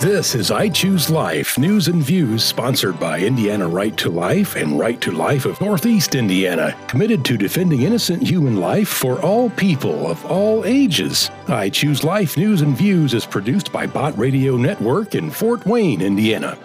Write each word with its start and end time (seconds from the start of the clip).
This 0.00 0.36
is 0.36 0.52
I 0.52 0.68
Choose 0.68 1.10
Life 1.10 1.58
news 1.58 1.88
and 1.88 2.00
views 2.00 2.44
sponsored 2.44 3.00
by 3.00 3.18
Indiana 3.18 3.66
Right 3.66 3.96
to 3.96 4.10
Life 4.10 4.54
and 4.54 4.78
Right 4.78 5.00
to 5.00 5.10
Life 5.10 5.44
of 5.44 5.60
Northeast 5.60 6.14
Indiana, 6.14 6.76
committed 6.86 7.24
to 7.24 7.36
defending 7.36 7.82
innocent 7.82 8.22
human 8.22 8.60
life 8.60 8.88
for 8.88 9.20
all 9.22 9.50
people 9.50 10.06
of 10.08 10.24
all 10.26 10.64
ages. 10.64 11.32
I 11.48 11.68
Choose 11.68 12.04
Life 12.04 12.36
news 12.36 12.62
and 12.62 12.76
views 12.76 13.12
is 13.12 13.26
produced 13.26 13.72
by 13.72 13.88
Bott 13.88 14.16
Radio 14.16 14.56
Network 14.56 15.16
in 15.16 15.32
Fort 15.32 15.66
Wayne, 15.66 16.00
Indiana. 16.00 16.56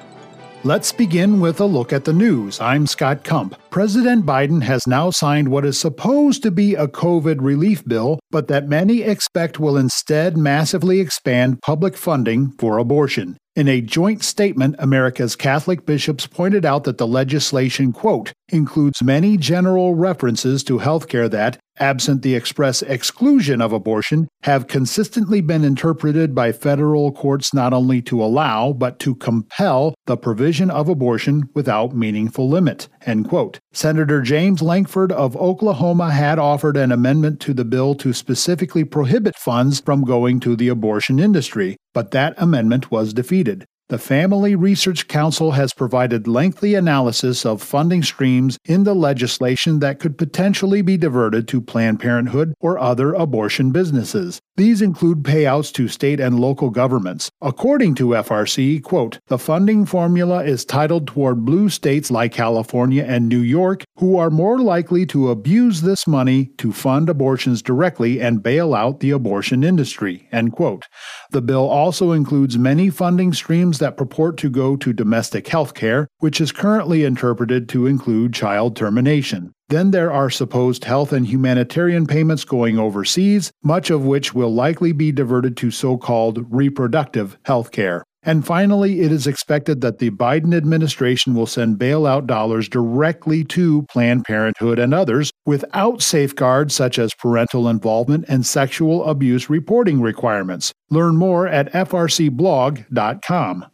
Let's 0.65 0.93
begin 0.93 1.41
with 1.41 1.59
a 1.59 1.65
look 1.65 1.91
at 1.91 2.05
the 2.05 2.13
news. 2.13 2.61
I'm 2.61 2.87
Scott 2.87 3.25
Kump. 3.25 3.59
President 3.69 4.25
Biden 4.25 4.63
has 4.63 4.87
now 4.87 5.09
signed 5.09 5.49
what 5.49 5.65
is 5.65 5.77
supposed 5.77 6.41
to 6.43 6.51
be 6.51 6.73
a 6.73 6.87
COVID 6.87 7.41
relief 7.41 7.83
bill, 7.83 8.17
but 8.31 8.47
that 8.47 8.69
many 8.69 9.01
expect 9.01 9.59
will 9.59 9.75
instead 9.75 10.37
massively 10.37 11.01
expand 11.01 11.59
public 11.63 11.97
funding 11.97 12.53
for 12.59 12.77
abortion. 12.77 13.35
In 13.55 13.67
a 13.67 13.81
joint 13.81 14.23
statement, 14.23 14.75
America's 14.79 15.35
Catholic 15.35 15.85
bishops 15.85 16.25
pointed 16.25 16.65
out 16.65 16.85
that 16.85 16.97
the 16.97 17.05
legislation, 17.05 17.93
quote, 17.93 18.33
includes 18.49 19.03
many 19.03 19.37
general 19.37 19.93
references 19.93 20.63
to 20.63 20.79
healthcare 20.79 21.29
that, 21.29 21.59
absent 21.77 22.23
the 22.23 22.33
express 22.33 22.81
exclusion 22.81 23.61
of 23.61 23.71
abortion, 23.71 24.27
have 24.41 24.65
consistently 24.65 25.39
been 25.39 25.63
interpreted 25.63 26.33
by 26.33 26.51
federal 26.51 27.11
courts 27.11 27.53
not 27.53 27.73
only 27.73 28.01
to 28.01 28.23
allow, 28.23 28.73
but 28.73 28.97
to 28.97 29.13
compel 29.13 29.93
the 30.07 30.17
provision 30.17 30.71
of 30.71 30.89
abortion 30.89 31.47
without 31.53 31.95
meaningful 31.95 32.49
limit. 32.49 32.89
End 33.05 33.29
quote. 33.29 33.59
Senator 33.71 34.21
James 34.21 34.63
Lankford 34.63 35.11
of 35.11 35.37
Oklahoma 35.37 36.09
had 36.09 36.39
offered 36.39 36.75
an 36.75 36.91
amendment 36.91 37.39
to 37.41 37.53
the 37.53 37.65
bill 37.65 37.93
to 37.95 38.13
specifically 38.13 38.83
prohibit 38.83 39.35
funds 39.35 39.79
from 39.79 40.03
going 40.03 40.39
to 40.39 40.55
the 40.55 40.69
abortion 40.69 41.19
industry, 41.19 41.77
but 41.93 42.11
that 42.11 42.33
amendment 42.37 42.91
was 42.91 43.13
defeated. 43.13 43.65
The 43.89 43.99
Family 43.99 44.55
Research 44.55 45.07
Council 45.07 45.51
has 45.51 45.73
provided 45.73 46.25
lengthy 46.25 46.73
analysis 46.73 47.45
of 47.45 47.61
funding 47.61 48.01
streams 48.01 48.57
in 48.65 48.85
the 48.85 48.95
legislation 48.95 49.79
that 49.81 49.99
could 49.99 50.17
potentially 50.17 50.81
be 50.81 50.97
diverted 50.97 51.47
to 51.49 51.61
Planned 51.61 51.99
Parenthood 51.99 52.55
or 52.59 52.79
other 52.79 53.13
abortion 53.13 53.71
businesses. 53.71 54.39
These 54.55 54.81
include 54.81 55.23
payouts 55.23 55.73
to 55.73 55.87
state 55.87 56.19
and 56.19 56.39
local 56.39 56.69
governments. 56.69 57.29
According 57.41 57.95
to 57.95 58.09
FRC, 58.09 58.81
quote, 58.81 59.19
the 59.27 59.37
funding 59.37 59.85
formula 59.85 60.43
is 60.43 60.63
titled 60.63 61.05
toward 61.05 61.43
blue 61.43 61.69
states 61.69 62.09
like 62.09 62.31
California 62.31 63.03
and 63.03 63.27
New 63.27 63.41
York, 63.41 63.83
who 63.97 64.17
are 64.17 64.29
more 64.29 64.59
likely 64.59 65.05
to 65.07 65.29
abuse 65.29 65.81
this 65.81 66.07
money 66.07 66.51
to 66.57 66.71
fund 66.71 67.09
abortions 67.09 67.61
directly 67.61 68.21
and 68.21 68.41
bail 68.41 68.73
out 68.73 69.01
the 69.01 69.11
abortion 69.11 69.63
industry, 69.63 70.27
end 70.31 70.53
quote. 70.53 70.85
The 71.33 71.41
bill 71.41 71.67
also 71.67 72.11
includes 72.11 72.59
many 72.59 72.91
funding 72.91 73.33
streams 73.33 73.79
that 73.79 73.97
purport 73.97 74.37
to 74.37 74.51
go 74.51 74.75
to 74.75 74.93
domestic 74.93 75.47
health 75.47 75.73
care, 75.73 76.07
which 76.19 76.39
is 76.39 76.51
currently 76.51 77.03
interpreted 77.03 77.67
to 77.69 77.87
include 77.87 78.35
child 78.35 78.75
termination. 78.75 79.51
Then 79.67 79.89
there 79.89 80.11
are 80.11 80.29
supposed 80.29 80.83
health 80.83 81.11
and 81.11 81.25
humanitarian 81.25 82.05
payments 82.05 82.45
going 82.45 82.77
overseas, 82.77 83.51
much 83.63 83.89
of 83.89 84.05
which 84.05 84.35
will 84.35 84.53
likely 84.53 84.91
be 84.91 85.11
diverted 85.11 85.57
to 85.57 85.71
so 85.71 85.97
called 85.97 86.45
reproductive 86.51 87.39
health 87.45 87.71
care. 87.71 88.03
And 88.25 88.45
finally, 88.45 89.01
it 89.01 89.11
is 89.11 89.27
expected 89.27 89.81
that 89.81 89.99
the 89.99 90.09
Biden 90.11 90.55
administration 90.55 91.33
will 91.33 91.45
send 91.45 91.77
bailout 91.77 92.25
dollars 92.25 92.69
directly 92.69 93.43
to 93.45 93.83
Planned 93.91 94.23
Parenthood 94.23 94.79
and 94.79 94.93
others 94.93 95.31
without 95.45 96.01
safeguards 96.01 96.73
such 96.73 96.97
as 96.97 97.11
parental 97.19 97.67
involvement 97.67 98.25
and 98.29 98.45
sexual 98.45 99.03
abuse 99.05 99.49
reporting 99.49 100.01
requirements. 100.01 100.71
Learn 100.89 101.17
more 101.17 101.47
at 101.47 101.71
frcblog.com. 101.73 103.65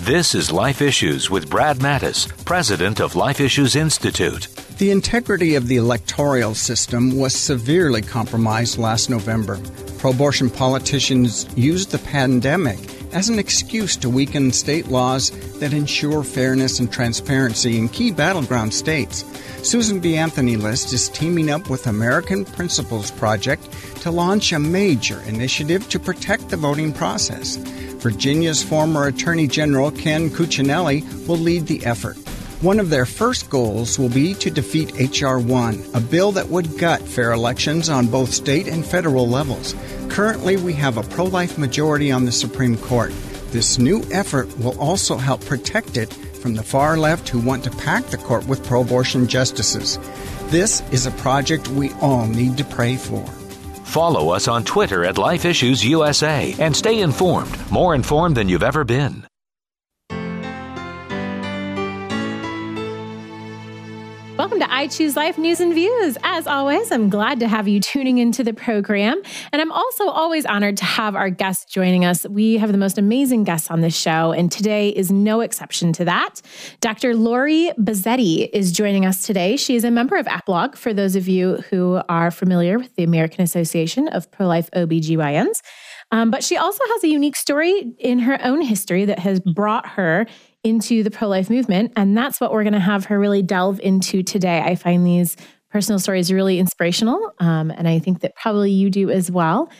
This 0.00 0.34
is 0.34 0.50
Life 0.50 0.80
Issues 0.80 1.28
with 1.28 1.50
Brad 1.50 1.76
Mattes, 1.76 2.26
president 2.46 3.00
of 3.00 3.16
Life 3.16 3.38
Issues 3.38 3.76
Institute. 3.76 4.48
The 4.78 4.90
integrity 4.90 5.56
of 5.56 5.68
the 5.68 5.76
electoral 5.76 6.54
system 6.54 7.18
was 7.18 7.34
severely 7.34 8.00
compromised 8.00 8.78
last 8.78 9.10
November. 9.10 9.60
Pro 9.98 10.12
abortion 10.12 10.48
politicians 10.48 11.46
used 11.54 11.90
the 11.90 11.98
pandemic 11.98 12.78
as 13.12 13.28
an 13.28 13.38
excuse 13.38 13.96
to 13.96 14.10
weaken 14.10 14.52
state 14.52 14.88
laws 14.88 15.30
that 15.58 15.72
ensure 15.72 16.22
fairness 16.22 16.78
and 16.78 16.92
transparency 16.92 17.78
in 17.78 17.88
key 17.88 18.10
battleground 18.10 18.72
states. 18.72 19.24
Susan 19.62 20.00
B. 20.00 20.16
Anthony 20.16 20.56
List 20.56 20.92
is 20.92 21.08
teaming 21.08 21.50
up 21.50 21.68
with 21.68 21.86
American 21.86 22.44
Principles 22.44 23.10
Project 23.10 23.70
to 24.02 24.10
launch 24.10 24.52
a 24.52 24.58
major 24.58 25.20
initiative 25.22 25.88
to 25.90 25.98
protect 25.98 26.48
the 26.48 26.56
voting 26.56 26.92
process. 26.92 27.56
Virginia's 28.00 28.62
former 28.62 29.06
Attorney 29.06 29.46
General 29.46 29.90
Ken 29.90 30.30
Cuccinelli 30.30 31.02
will 31.26 31.36
lead 31.36 31.66
the 31.66 31.84
effort. 31.84 32.16
One 32.60 32.78
of 32.78 32.90
their 32.90 33.06
first 33.06 33.48
goals 33.48 33.98
will 33.98 34.10
be 34.10 34.34
to 34.34 34.50
defeat 34.50 34.92
H.R. 35.00 35.38
1, 35.38 35.82
a 35.94 36.00
bill 36.00 36.30
that 36.32 36.50
would 36.50 36.76
gut 36.76 37.00
fair 37.00 37.32
elections 37.32 37.88
on 37.88 38.06
both 38.06 38.34
state 38.34 38.68
and 38.68 38.84
federal 38.84 39.26
levels. 39.26 39.74
Currently, 40.10 40.58
we 40.58 40.74
have 40.74 40.98
a 40.98 41.02
pro 41.02 41.24
life 41.24 41.56
majority 41.56 42.12
on 42.12 42.26
the 42.26 42.32
Supreme 42.32 42.76
Court. 42.76 43.14
This 43.50 43.78
new 43.78 44.04
effort 44.12 44.46
will 44.58 44.78
also 44.78 45.16
help 45.16 45.42
protect 45.46 45.96
it 45.96 46.12
from 46.12 46.54
the 46.54 46.62
far 46.62 46.98
left 46.98 47.30
who 47.30 47.40
want 47.40 47.64
to 47.64 47.70
pack 47.70 48.04
the 48.08 48.18
court 48.18 48.46
with 48.46 48.62
pro 48.66 48.82
abortion 48.82 49.26
justices. 49.26 49.98
This 50.48 50.82
is 50.92 51.06
a 51.06 51.12
project 51.12 51.68
we 51.68 51.92
all 52.02 52.26
need 52.26 52.58
to 52.58 52.64
pray 52.64 52.96
for. 52.96 53.24
Follow 53.84 54.28
us 54.34 54.48
on 54.48 54.64
Twitter 54.64 55.02
at 55.06 55.16
Life 55.16 55.46
Issues 55.46 55.82
USA 55.82 56.54
and 56.58 56.76
stay 56.76 57.00
informed, 57.00 57.56
more 57.70 57.94
informed 57.94 58.36
than 58.36 58.50
you've 58.50 58.62
ever 58.62 58.84
been. 58.84 59.29
To 64.60 64.70
I 64.70 64.88
Choose 64.88 65.16
Life 65.16 65.38
News 65.38 65.58
and 65.60 65.72
Views. 65.72 66.18
As 66.22 66.46
always, 66.46 66.92
I'm 66.92 67.08
glad 67.08 67.40
to 67.40 67.48
have 67.48 67.66
you 67.66 67.80
tuning 67.80 68.18
into 68.18 68.44
the 68.44 68.52
program. 68.52 69.22
And 69.54 69.62
I'm 69.62 69.72
also 69.72 70.10
always 70.10 70.44
honored 70.44 70.76
to 70.76 70.84
have 70.84 71.16
our 71.16 71.30
guests 71.30 71.64
joining 71.64 72.04
us. 72.04 72.26
We 72.28 72.58
have 72.58 72.70
the 72.70 72.76
most 72.76 72.98
amazing 72.98 73.44
guests 73.44 73.70
on 73.70 73.80
this 73.80 73.96
show, 73.96 74.32
and 74.32 74.52
today 74.52 74.90
is 74.90 75.10
no 75.10 75.40
exception 75.40 75.94
to 75.94 76.04
that. 76.04 76.42
Dr. 76.82 77.16
Lori 77.16 77.72
Buzzetti 77.78 78.50
is 78.52 78.70
joining 78.70 79.06
us 79.06 79.22
today. 79.22 79.56
She 79.56 79.76
is 79.76 79.84
a 79.84 79.90
member 79.90 80.16
of 80.16 80.26
APLOG, 80.26 80.76
for 80.76 80.92
those 80.92 81.16
of 81.16 81.26
you 81.26 81.56
who 81.70 82.02
are 82.10 82.30
familiar 82.30 82.78
with 82.78 82.94
the 82.96 83.02
American 83.02 83.42
Association 83.42 84.08
of 84.08 84.30
Pro 84.30 84.46
Life 84.46 84.68
OBGYNs. 84.72 85.62
Um, 86.12 86.30
but 86.30 86.44
she 86.44 86.58
also 86.58 86.82
has 86.86 87.04
a 87.04 87.08
unique 87.08 87.36
story 87.36 87.94
in 87.98 88.18
her 88.18 88.38
own 88.44 88.60
history 88.60 89.04
that 89.06 89.20
has 89.20 89.40
brought 89.40 89.86
her 89.86 90.26
into 90.64 91.02
the 91.02 91.10
pro 91.10 91.28
life 91.28 91.50
movement. 91.50 91.92
And 91.96 92.16
that's 92.16 92.40
what 92.40 92.52
we're 92.52 92.64
going 92.64 92.74
to 92.74 92.80
have 92.80 93.06
her 93.06 93.18
really 93.18 93.42
delve 93.42 93.80
into 93.80 94.22
today. 94.22 94.60
I 94.60 94.74
find 94.74 95.06
these 95.06 95.36
personal 95.70 95.98
stories 95.98 96.32
really 96.32 96.58
inspirational. 96.58 97.32
Um, 97.38 97.70
and 97.70 97.88
I 97.88 97.98
think 97.98 98.20
that 98.20 98.34
probably 98.34 98.70
you 98.70 98.90
do 98.90 99.10
as 99.10 99.30
well. 99.30 99.70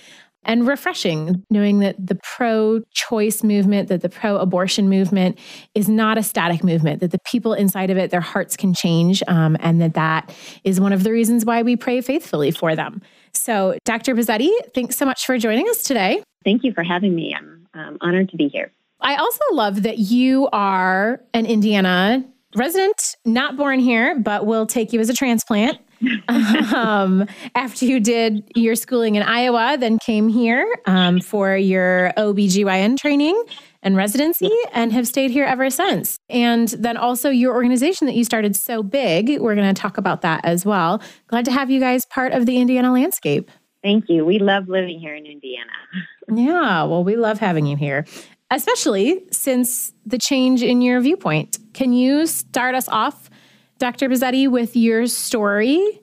And 0.45 0.67
refreshing, 0.67 1.45
knowing 1.51 1.81
that 1.81 1.97
the 1.99 2.19
pro 2.23 2.81
choice 2.93 3.43
movement, 3.43 3.89
that 3.89 4.01
the 4.01 4.09
pro 4.09 4.39
abortion 4.39 4.89
movement 4.89 5.39
is 5.75 5.87
not 5.87 6.17
a 6.17 6.23
static 6.23 6.65
movement, 6.65 7.01
that 7.01 7.11
the 7.11 7.19
people 7.27 7.53
inside 7.53 7.91
of 7.91 7.99
it, 7.99 8.11
their 8.11 8.23
hearts 8.23 8.57
can 8.57 8.73
change, 8.73 9.23
um, 9.29 9.59
and 9.61 9.83
that 9.83 9.93
that 9.95 10.35
is 10.65 10.81
one 10.81 10.95
of 10.95 11.05
the 11.05 11.13
reasons 11.13 11.45
why 11.45 11.61
we 11.61 11.77
pray 11.77 12.01
faithfully 12.01 12.51
for 12.51 12.75
them. 12.75 13.03
So, 13.35 13.77
Dr. 13.85 14.15
Buzzetti, 14.15 14.51
thanks 14.75 14.97
so 14.97 15.05
much 15.05 15.27
for 15.27 15.37
joining 15.37 15.69
us 15.69 15.83
today. 15.83 16.23
Thank 16.43 16.65
you 16.65 16.73
for 16.73 16.83
having 16.83 17.15
me. 17.15 17.37
I'm 17.39 17.69
um, 17.75 17.99
honored 18.01 18.31
to 18.31 18.37
be 18.39 18.49
here. 18.49 18.73
I 19.03 19.17
also 19.17 19.43
love 19.53 19.83
that 19.83 19.99
you 19.99 20.49
are 20.53 21.21
an 21.35 21.47
Indiana 21.47 22.25
resident, 22.55 23.17
not 23.25 23.57
born 23.57 23.79
here, 23.79 24.19
but 24.19 24.47
will 24.47 24.67
take 24.67 24.93
you 24.93 25.01
as 25.01 25.09
a 25.09 25.15
transplant. 25.15 25.79
um, 26.75 27.27
after 27.55 27.85
you 27.85 28.01
did 28.01 28.43
your 28.57 28.75
schooling 28.75 29.17
in 29.17 29.23
Iowa, 29.23 29.77
then 29.79 29.99
came 29.99 30.29
here 30.29 30.67
um, 30.87 31.21
for 31.21 31.57
your 31.57 32.13
OBGYN 32.17 32.99
training 32.99 33.41
and 33.83 33.97
residency 33.97 34.51
and 34.73 34.93
have 34.93 35.07
stayed 35.07 35.31
here 35.31 35.45
ever 35.45 35.69
since. 35.69 36.19
And 36.29 36.69
then 36.69 36.97
also 36.97 37.29
your 37.29 37.55
organization 37.55 38.07
that 38.07 38.15
you 38.15 38.25
started 38.25 38.57
so 38.57 38.83
big, 38.83 39.41
we're 39.41 39.55
going 39.55 39.73
to 39.73 39.81
talk 39.81 39.99
about 39.99 40.23
that 40.23 40.45
as 40.45 40.65
well. 40.65 41.03
Glad 41.29 41.45
to 41.47 41.53
have 41.53 41.71
you 41.71 41.81
guys 41.81 42.05
part 42.07 42.33
of 42.33 42.47
the 42.47 42.59
Indiana 42.59 42.93
landscape. 42.93 43.51
Thank 43.83 44.09
you. 44.09 44.25
We 44.25 44.39
love 44.39 44.69
living 44.69 44.99
here 45.01 45.15
in 45.15 45.27
Indiana. 45.27 45.73
Yeah, 46.33 46.85
well, 46.85 47.03
we 47.03 47.17
love 47.17 47.41
having 47.41 47.67
you 47.67 47.77
here 47.77 48.05
especially 48.51 49.23
since 49.31 49.93
the 50.05 50.19
change 50.19 50.63
in 50.63 50.83
your 50.83 51.01
viewpoint. 51.01 51.59
Can 51.73 51.93
you 51.93 52.27
start 52.27 52.75
us 52.75 52.89
off, 52.89 53.31
Dr. 53.79 54.09
Buzzetti, 54.09 54.49
with 54.51 54.77
your 54.77 55.07
story? 55.07 56.03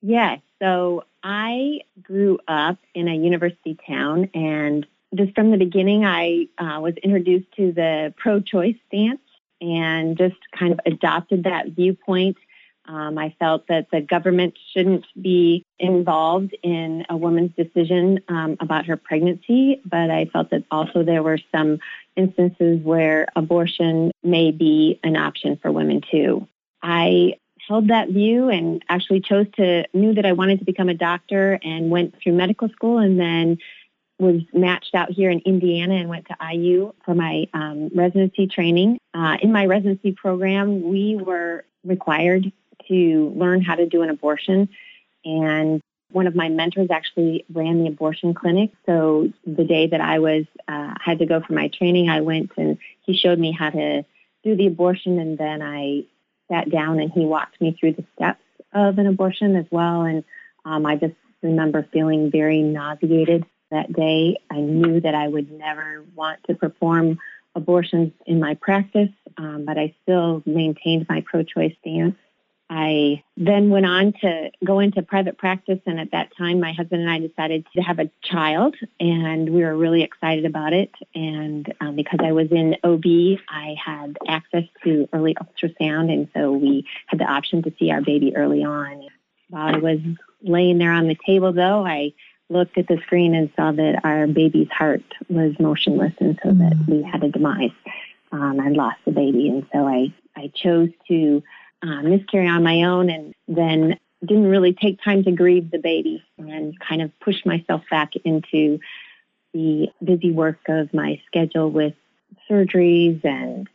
Yes. 0.00 0.40
So 0.60 1.04
I 1.22 1.80
grew 2.02 2.38
up 2.48 2.78
in 2.94 3.08
a 3.08 3.14
university 3.14 3.76
town, 3.86 4.30
and 4.34 4.86
just 5.14 5.34
from 5.34 5.50
the 5.50 5.58
beginning, 5.58 6.04
I 6.04 6.48
uh, 6.58 6.80
was 6.80 6.94
introduced 7.02 7.52
to 7.56 7.72
the 7.72 8.14
pro 8.16 8.40
choice 8.40 8.76
stance 8.88 9.20
and 9.60 10.16
just 10.16 10.36
kind 10.58 10.72
of 10.72 10.80
adopted 10.86 11.44
that 11.44 11.68
viewpoint 11.68 12.36
Um, 12.86 13.16
I 13.16 13.34
felt 13.38 13.68
that 13.68 13.88
the 13.92 14.00
government 14.00 14.58
shouldn't 14.72 15.04
be 15.20 15.64
involved 15.78 16.56
in 16.62 17.04
a 17.08 17.16
woman's 17.16 17.52
decision 17.56 18.20
um, 18.28 18.56
about 18.60 18.86
her 18.86 18.96
pregnancy, 18.96 19.80
but 19.84 20.10
I 20.10 20.26
felt 20.26 20.50
that 20.50 20.64
also 20.70 21.04
there 21.04 21.22
were 21.22 21.38
some 21.54 21.78
instances 22.16 22.80
where 22.82 23.28
abortion 23.36 24.10
may 24.22 24.50
be 24.50 24.98
an 25.04 25.16
option 25.16 25.58
for 25.62 25.70
women 25.70 26.00
too. 26.10 26.48
I 26.82 27.36
held 27.68 27.88
that 27.88 28.08
view 28.08 28.48
and 28.48 28.84
actually 28.88 29.20
chose 29.20 29.46
to 29.56 29.84
knew 29.94 30.14
that 30.14 30.26
I 30.26 30.32
wanted 30.32 30.58
to 30.58 30.64
become 30.64 30.88
a 30.88 30.94
doctor 30.94 31.60
and 31.62 31.90
went 31.90 32.14
through 32.20 32.32
medical 32.32 32.68
school 32.70 32.98
and 32.98 33.18
then 33.18 33.58
was 34.18 34.42
matched 34.52 34.94
out 34.94 35.10
here 35.10 35.30
in 35.30 35.40
Indiana 35.40 35.94
and 35.94 36.08
went 36.08 36.26
to 36.26 36.36
IU 36.54 36.92
for 37.04 37.14
my 37.14 37.46
um, 37.54 37.90
residency 37.94 38.46
training. 38.46 38.98
Uh, 39.14 39.36
in 39.40 39.52
my 39.52 39.66
residency 39.66 40.12
program, 40.12 40.82
we 40.82 41.16
were 41.16 41.64
required 41.84 42.52
to 42.88 43.32
learn 43.36 43.62
how 43.62 43.74
to 43.74 43.86
do 43.86 44.02
an 44.02 44.10
abortion. 44.10 44.68
And 45.24 45.80
one 46.10 46.26
of 46.26 46.34
my 46.34 46.48
mentors 46.48 46.90
actually 46.90 47.44
ran 47.52 47.82
the 47.82 47.88
abortion 47.88 48.34
clinic. 48.34 48.70
So 48.86 49.32
the 49.46 49.64
day 49.64 49.86
that 49.86 50.00
I 50.00 50.18
was 50.18 50.44
uh, 50.68 50.94
had 51.02 51.18
to 51.20 51.26
go 51.26 51.40
for 51.40 51.52
my 51.54 51.68
training, 51.68 52.08
I 52.08 52.20
went 52.20 52.52
and 52.56 52.78
he 53.04 53.16
showed 53.16 53.38
me 53.38 53.52
how 53.52 53.70
to 53.70 54.04
do 54.44 54.56
the 54.56 54.66
abortion, 54.66 55.18
and 55.18 55.38
then 55.38 55.62
I 55.62 56.04
sat 56.50 56.70
down 56.70 57.00
and 57.00 57.10
he 57.12 57.24
walked 57.24 57.60
me 57.60 57.76
through 57.78 57.92
the 57.92 58.04
steps 58.16 58.42
of 58.72 58.98
an 58.98 59.06
abortion 59.06 59.56
as 59.56 59.66
well. 59.70 60.02
And 60.02 60.24
um, 60.64 60.84
I 60.84 60.96
just 60.96 61.14
remember 61.42 61.86
feeling 61.92 62.30
very 62.30 62.62
nauseated 62.62 63.44
that 63.70 63.92
day. 63.92 64.38
I 64.50 64.60
knew 64.60 65.00
that 65.00 65.14
I 65.14 65.28
would 65.28 65.50
never 65.50 66.04
want 66.14 66.40
to 66.48 66.54
perform 66.54 67.18
abortions 67.54 68.12
in 68.26 68.40
my 68.40 68.54
practice, 68.54 69.10
um, 69.36 69.64
but 69.64 69.78
I 69.78 69.94
still 70.02 70.42
maintained 70.46 71.06
my 71.08 71.22
pro-choice 71.24 71.74
stance. 71.80 72.16
I 72.74 73.22
then 73.36 73.68
went 73.68 73.84
on 73.84 74.14
to 74.22 74.50
go 74.64 74.78
into 74.78 75.02
private 75.02 75.36
practice, 75.36 75.80
and 75.84 76.00
at 76.00 76.12
that 76.12 76.34
time, 76.38 76.58
my 76.58 76.72
husband 76.72 77.02
and 77.02 77.10
I 77.10 77.18
decided 77.18 77.66
to 77.76 77.82
have 77.82 77.98
a 77.98 78.10
child, 78.22 78.76
and 78.98 79.50
we 79.50 79.62
were 79.62 79.76
really 79.76 80.02
excited 80.02 80.46
about 80.46 80.72
it. 80.72 80.90
And 81.14 81.70
um, 81.82 81.96
because 81.96 82.20
I 82.24 82.32
was 82.32 82.50
in 82.50 82.76
OB, 82.82 83.04
I 83.46 83.76
had 83.78 84.16
access 84.26 84.64
to 84.84 85.06
early 85.12 85.34
ultrasound, 85.34 86.10
and 86.10 86.28
so 86.34 86.52
we 86.52 86.86
had 87.08 87.20
the 87.20 87.30
option 87.30 87.62
to 87.64 87.74
see 87.78 87.90
our 87.90 88.00
baby 88.00 88.34
early 88.34 88.64
on. 88.64 89.06
While 89.50 89.74
I 89.74 89.78
was 89.78 89.98
laying 90.40 90.78
there 90.78 90.92
on 90.92 91.08
the 91.08 91.18
table, 91.26 91.52
though, 91.52 91.84
I 91.84 92.14
looked 92.48 92.78
at 92.78 92.88
the 92.88 92.96
screen 93.02 93.34
and 93.34 93.50
saw 93.54 93.72
that 93.72 94.00
our 94.02 94.26
baby's 94.26 94.70
heart 94.70 95.04
was 95.28 95.52
motionless, 95.60 96.14
and 96.20 96.40
so 96.42 96.48
mm. 96.48 96.58
that 96.60 96.88
we 96.88 97.02
had 97.02 97.22
a 97.22 97.28
demise. 97.28 97.70
Um, 98.30 98.58
I 98.60 98.70
lost 98.70 98.96
the 99.04 99.12
baby, 99.12 99.50
and 99.50 99.66
so 99.74 99.86
I 99.86 100.10
I 100.34 100.50
chose 100.54 100.88
to 101.08 101.42
uh, 101.82 102.02
miscarry 102.02 102.48
on 102.48 102.62
my 102.62 102.84
own 102.84 103.10
and 103.10 103.34
then 103.48 103.98
didn't 104.24 104.46
really 104.46 104.72
take 104.72 105.02
time 105.02 105.24
to 105.24 105.32
grieve 105.32 105.70
the 105.70 105.78
baby 105.78 106.24
and 106.38 106.78
kind 106.78 107.02
of 107.02 107.10
push 107.20 107.44
myself 107.44 107.82
back 107.90 108.14
into 108.24 108.78
the 109.52 109.88
busy 110.02 110.30
work 110.30 110.58
of 110.68 110.94
my 110.94 111.20
schedule 111.26 111.70
with 111.70 111.94
surgeries 112.48 113.24
and 113.24 113.68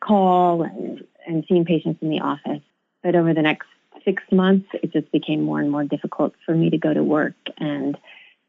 call 0.00 0.62
and, 0.62 1.04
and 1.26 1.44
seeing 1.48 1.64
patients 1.64 2.00
in 2.00 2.10
the 2.10 2.20
office. 2.20 2.62
But 3.02 3.16
over 3.16 3.34
the 3.34 3.42
next 3.42 3.66
six 4.04 4.22
months, 4.30 4.68
it 4.74 4.92
just 4.92 5.10
became 5.12 5.42
more 5.42 5.60
and 5.60 5.70
more 5.70 5.84
difficult 5.84 6.34
for 6.46 6.54
me 6.54 6.70
to 6.70 6.78
go 6.78 6.94
to 6.94 7.02
work. 7.02 7.34
And 7.58 7.98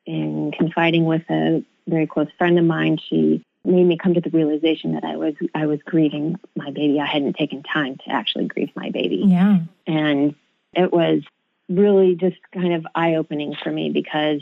in 0.05 0.51
confiding 0.51 1.05
with 1.05 1.23
a 1.29 1.63
very 1.87 2.07
close 2.07 2.27
friend 2.37 2.57
of 2.59 2.65
mine, 2.65 2.97
she 3.09 3.43
made 3.65 3.85
me 3.85 3.97
come 3.97 4.13
to 4.13 4.21
the 4.21 4.29
realization 4.29 4.93
that 4.93 5.03
I 5.03 5.15
was 5.15 5.35
I 5.55 5.65
was 5.65 5.79
grieving 5.85 6.39
my 6.55 6.71
baby. 6.71 6.99
I 6.99 7.05
hadn't 7.05 7.35
taken 7.35 7.63
time 7.63 7.97
to 8.05 8.11
actually 8.11 8.45
grieve 8.45 8.71
my 8.75 8.89
baby. 8.89 9.23
Yeah. 9.25 9.59
And 9.87 10.35
it 10.73 10.91
was 10.91 11.23
really 11.69 12.15
just 12.15 12.37
kind 12.53 12.73
of 12.73 12.85
eye 12.93 13.15
opening 13.15 13.55
for 13.55 13.71
me 13.71 13.89
because 13.89 14.41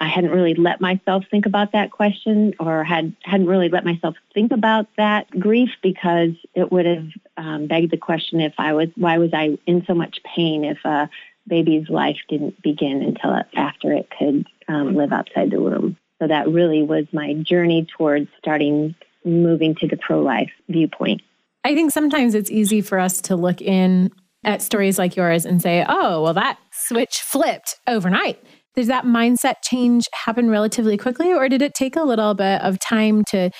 I 0.00 0.06
hadn't 0.06 0.30
really 0.30 0.54
let 0.54 0.80
myself 0.80 1.24
think 1.30 1.46
about 1.46 1.72
that 1.72 1.90
question 1.90 2.54
or 2.60 2.84
had 2.84 3.14
hadn't 3.22 3.46
really 3.46 3.68
let 3.68 3.84
myself 3.84 4.14
think 4.32 4.52
about 4.52 4.86
that 4.96 5.28
grief 5.30 5.70
because 5.82 6.30
it 6.54 6.70
would 6.70 6.86
have 6.86 7.08
um, 7.36 7.66
begged 7.66 7.90
the 7.90 7.96
question 7.96 8.40
if 8.40 8.54
I 8.58 8.74
was 8.74 8.88
why 8.96 9.18
was 9.18 9.30
I 9.32 9.58
in 9.66 9.84
so 9.86 9.94
much 9.94 10.20
pain 10.22 10.64
if 10.64 10.78
a 10.84 11.10
baby's 11.48 11.88
life 11.88 12.18
didn't 12.28 12.60
begin 12.62 13.02
until 13.02 13.40
after 13.56 13.92
it 13.92 14.08
could 14.16 14.46
um, 14.68 14.94
live 14.94 15.12
outside 15.12 15.50
the 15.50 15.60
womb. 15.60 15.96
So 16.20 16.28
that 16.28 16.48
really 16.48 16.82
was 16.82 17.06
my 17.12 17.34
journey 17.34 17.86
towards 17.96 18.28
starting 18.38 18.94
moving 19.24 19.74
to 19.76 19.86
the 19.86 19.96
pro 19.96 20.20
life 20.20 20.50
viewpoint. 20.68 21.22
I 21.64 21.74
think 21.74 21.92
sometimes 21.92 22.34
it's 22.34 22.50
easy 22.50 22.80
for 22.80 22.98
us 22.98 23.20
to 23.22 23.36
look 23.36 23.60
in 23.60 24.10
at 24.44 24.62
stories 24.62 24.98
like 24.98 25.16
yours 25.16 25.44
and 25.44 25.60
say, 25.60 25.84
oh, 25.88 26.22
well, 26.22 26.34
that 26.34 26.58
switch 26.72 27.20
flipped 27.20 27.76
overnight. 27.86 28.42
Does 28.74 28.86
that 28.86 29.04
mindset 29.04 29.56
change 29.62 30.06
happen 30.12 30.50
relatively 30.50 30.96
quickly, 30.96 31.32
or 31.32 31.48
did 31.48 31.62
it 31.62 31.74
take 31.74 31.96
a 31.96 32.02
little 32.02 32.34
bit 32.34 32.62
of 32.62 32.78
time 32.78 33.24
to 33.30 33.50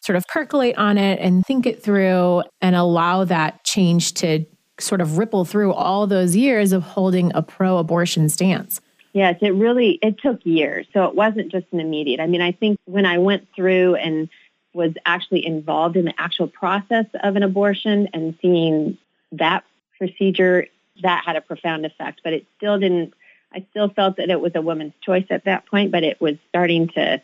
sort 0.00 0.16
of 0.16 0.24
percolate 0.28 0.76
on 0.76 0.98
it 0.98 1.18
and 1.20 1.44
think 1.44 1.66
it 1.66 1.82
through 1.82 2.42
and 2.60 2.76
allow 2.76 3.24
that 3.24 3.64
change 3.64 4.14
to 4.14 4.44
sort 4.78 5.00
of 5.00 5.18
ripple 5.18 5.44
through 5.44 5.72
all 5.72 6.06
those 6.06 6.36
years 6.36 6.72
of 6.72 6.82
holding 6.82 7.32
a 7.34 7.42
pro 7.42 7.78
abortion 7.78 8.28
stance? 8.28 8.80
Yes, 9.12 9.36
it 9.40 9.54
really 9.54 9.98
it 10.02 10.18
took 10.18 10.44
years. 10.44 10.86
So 10.92 11.04
it 11.04 11.14
wasn't 11.14 11.50
just 11.50 11.66
an 11.72 11.80
immediate. 11.80 12.20
I 12.20 12.26
mean, 12.26 12.42
I 12.42 12.52
think 12.52 12.78
when 12.84 13.06
I 13.06 13.18
went 13.18 13.48
through 13.54 13.96
and 13.96 14.28
was 14.74 14.92
actually 15.06 15.44
involved 15.46 15.96
in 15.96 16.04
the 16.04 16.14
actual 16.18 16.46
process 16.46 17.06
of 17.22 17.36
an 17.36 17.42
abortion 17.42 18.08
and 18.12 18.38
seeing 18.40 18.98
that 19.32 19.64
procedure, 19.98 20.66
that 21.02 21.24
had 21.24 21.36
a 21.36 21.40
profound 21.40 21.86
effect. 21.86 22.20
But 22.22 22.32
it 22.32 22.46
still 22.56 22.78
didn't. 22.78 23.14
I 23.52 23.64
still 23.70 23.88
felt 23.88 24.18
that 24.18 24.28
it 24.28 24.40
was 24.40 24.52
a 24.54 24.60
woman's 24.60 24.92
choice 25.00 25.26
at 25.30 25.44
that 25.44 25.66
point, 25.66 25.90
but 25.90 26.02
it 26.02 26.20
was 26.20 26.36
starting 26.48 26.88
to. 26.88 27.20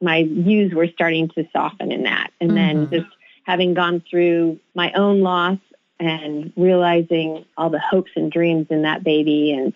My 0.00 0.24
views 0.24 0.74
were 0.74 0.88
starting 0.88 1.28
to 1.30 1.48
soften 1.52 1.92
in 1.92 2.02
that, 2.02 2.32
and 2.40 2.50
mm-hmm. 2.50 2.90
then 2.90 2.90
just 2.90 3.16
having 3.44 3.74
gone 3.74 4.02
through 4.08 4.58
my 4.74 4.92
own 4.92 5.20
loss 5.20 5.58
and 5.98 6.52
realizing 6.56 7.44
all 7.56 7.70
the 7.70 7.78
hopes 7.78 8.10
and 8.16 8.30
dreams 8.30 8.66
in 8.70 8.82
that 8.82 9.04
baby 9.04 9.52
and 9.52 9.72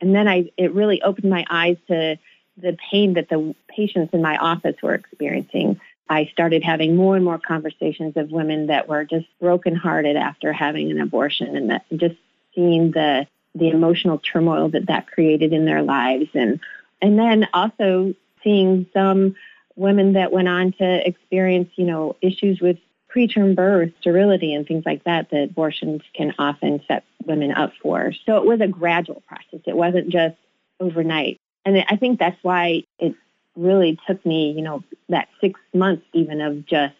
and 0.00 0.14
then 0.14 0.28
I, 0.28 0.50
it 0.56 0.72
really 0.74 1.02
opened 1.02 1.30
my 1.30 1.44
eyes 1.50 1.76
to 1.88 2.18
the 2.56 2.76
pain 2.90 3.14
that 3.14 3.28
the 3.28 3.54
patients 3.68 4.12
in 4.12 4.22
my 4.22 4.36
office 4.36 4.76
were 4.82 4.94
experiencing. 4.94 5.80
I 6.08 6.26
started 6.32 6.62
having 6.62 6.96
more 6.96 7.16
and 7.16 7.24
more 7.24 7.38
conversations 7.38 8.16
of 8.16 8.30
women 8.30 8.68
that 8.68 8.88
were 8.88 9.04
just 9.04 9.26
brokenhearted 9.40 10.16
after 10.16 10.52
having 10.52 10.90
an 10.90 11.00
abortion 11.00 11.56
and 11.56 11.70
that 11.70 11.84
just 11.94 12.16
seeing 12.54 12.90
the 12.92 13.26
the 13.54 13.70
emotional 13.70 14.18
turmoil 14.18 14.68
that 14.68 14.86
that 14.86 15.06
created 15.06 15.52
in 15.52 15.64
their 15.64 15.82
lives 15.82 16.28
and 16.34 16.60
and 17.00 17.18
then 17.18 17.48
also 17.52 18.14
seeing 18.42 18.86
some 18.92 19.34
women 19.76 20.14
that 20.14 20.32
went 20.32 20.48
on 20.48 20.72
to 20.72 21.06
experience, 21.08 21.70
you 21.76 21.84
know, 21.84 22.16
issues 22.20 22.60
with 22.60 22.78
preterm 23.18 23.56
birth, 23.56 23.90
sterility, 24.00 24.54
and 24.54 24.66
things 24.66 24.84
like 24.86 25.02
that 25.04 25.30
that 25.30 25.44
abortions 25.44 26.02
can 26.14 26.32
often 26.38 26.80
set 26.86 27.04
women 27.26 27.50
up 27.50 27.72
for. 27.82 28.12
So 28.26 28.36
it 28.36 28.44
was 28.44 28.60
a 28.60 28.68
gradual 28.68 29.22
process. 29.26 29.60
It 29.66 29.76
wasn't 29.76 30.08
just 30.08 30.36
overnight. 30.78 31.38
And 31.64 31.84
I 31.88 31.96
think 31.96 32.20
that's 32.20 32.38
why 32.42 32.84
it 33.00 33.14
really 33.56 33.98
took 34.06 34.24
me, 34.24 34.52
you 34.52 34.62
know, 34.62 34.84
that 35.08 35.28
six 35.40 35.58
months 35.74 36.06
even 36.12 36.40
of 36.40 36.64
just 36.64 36.94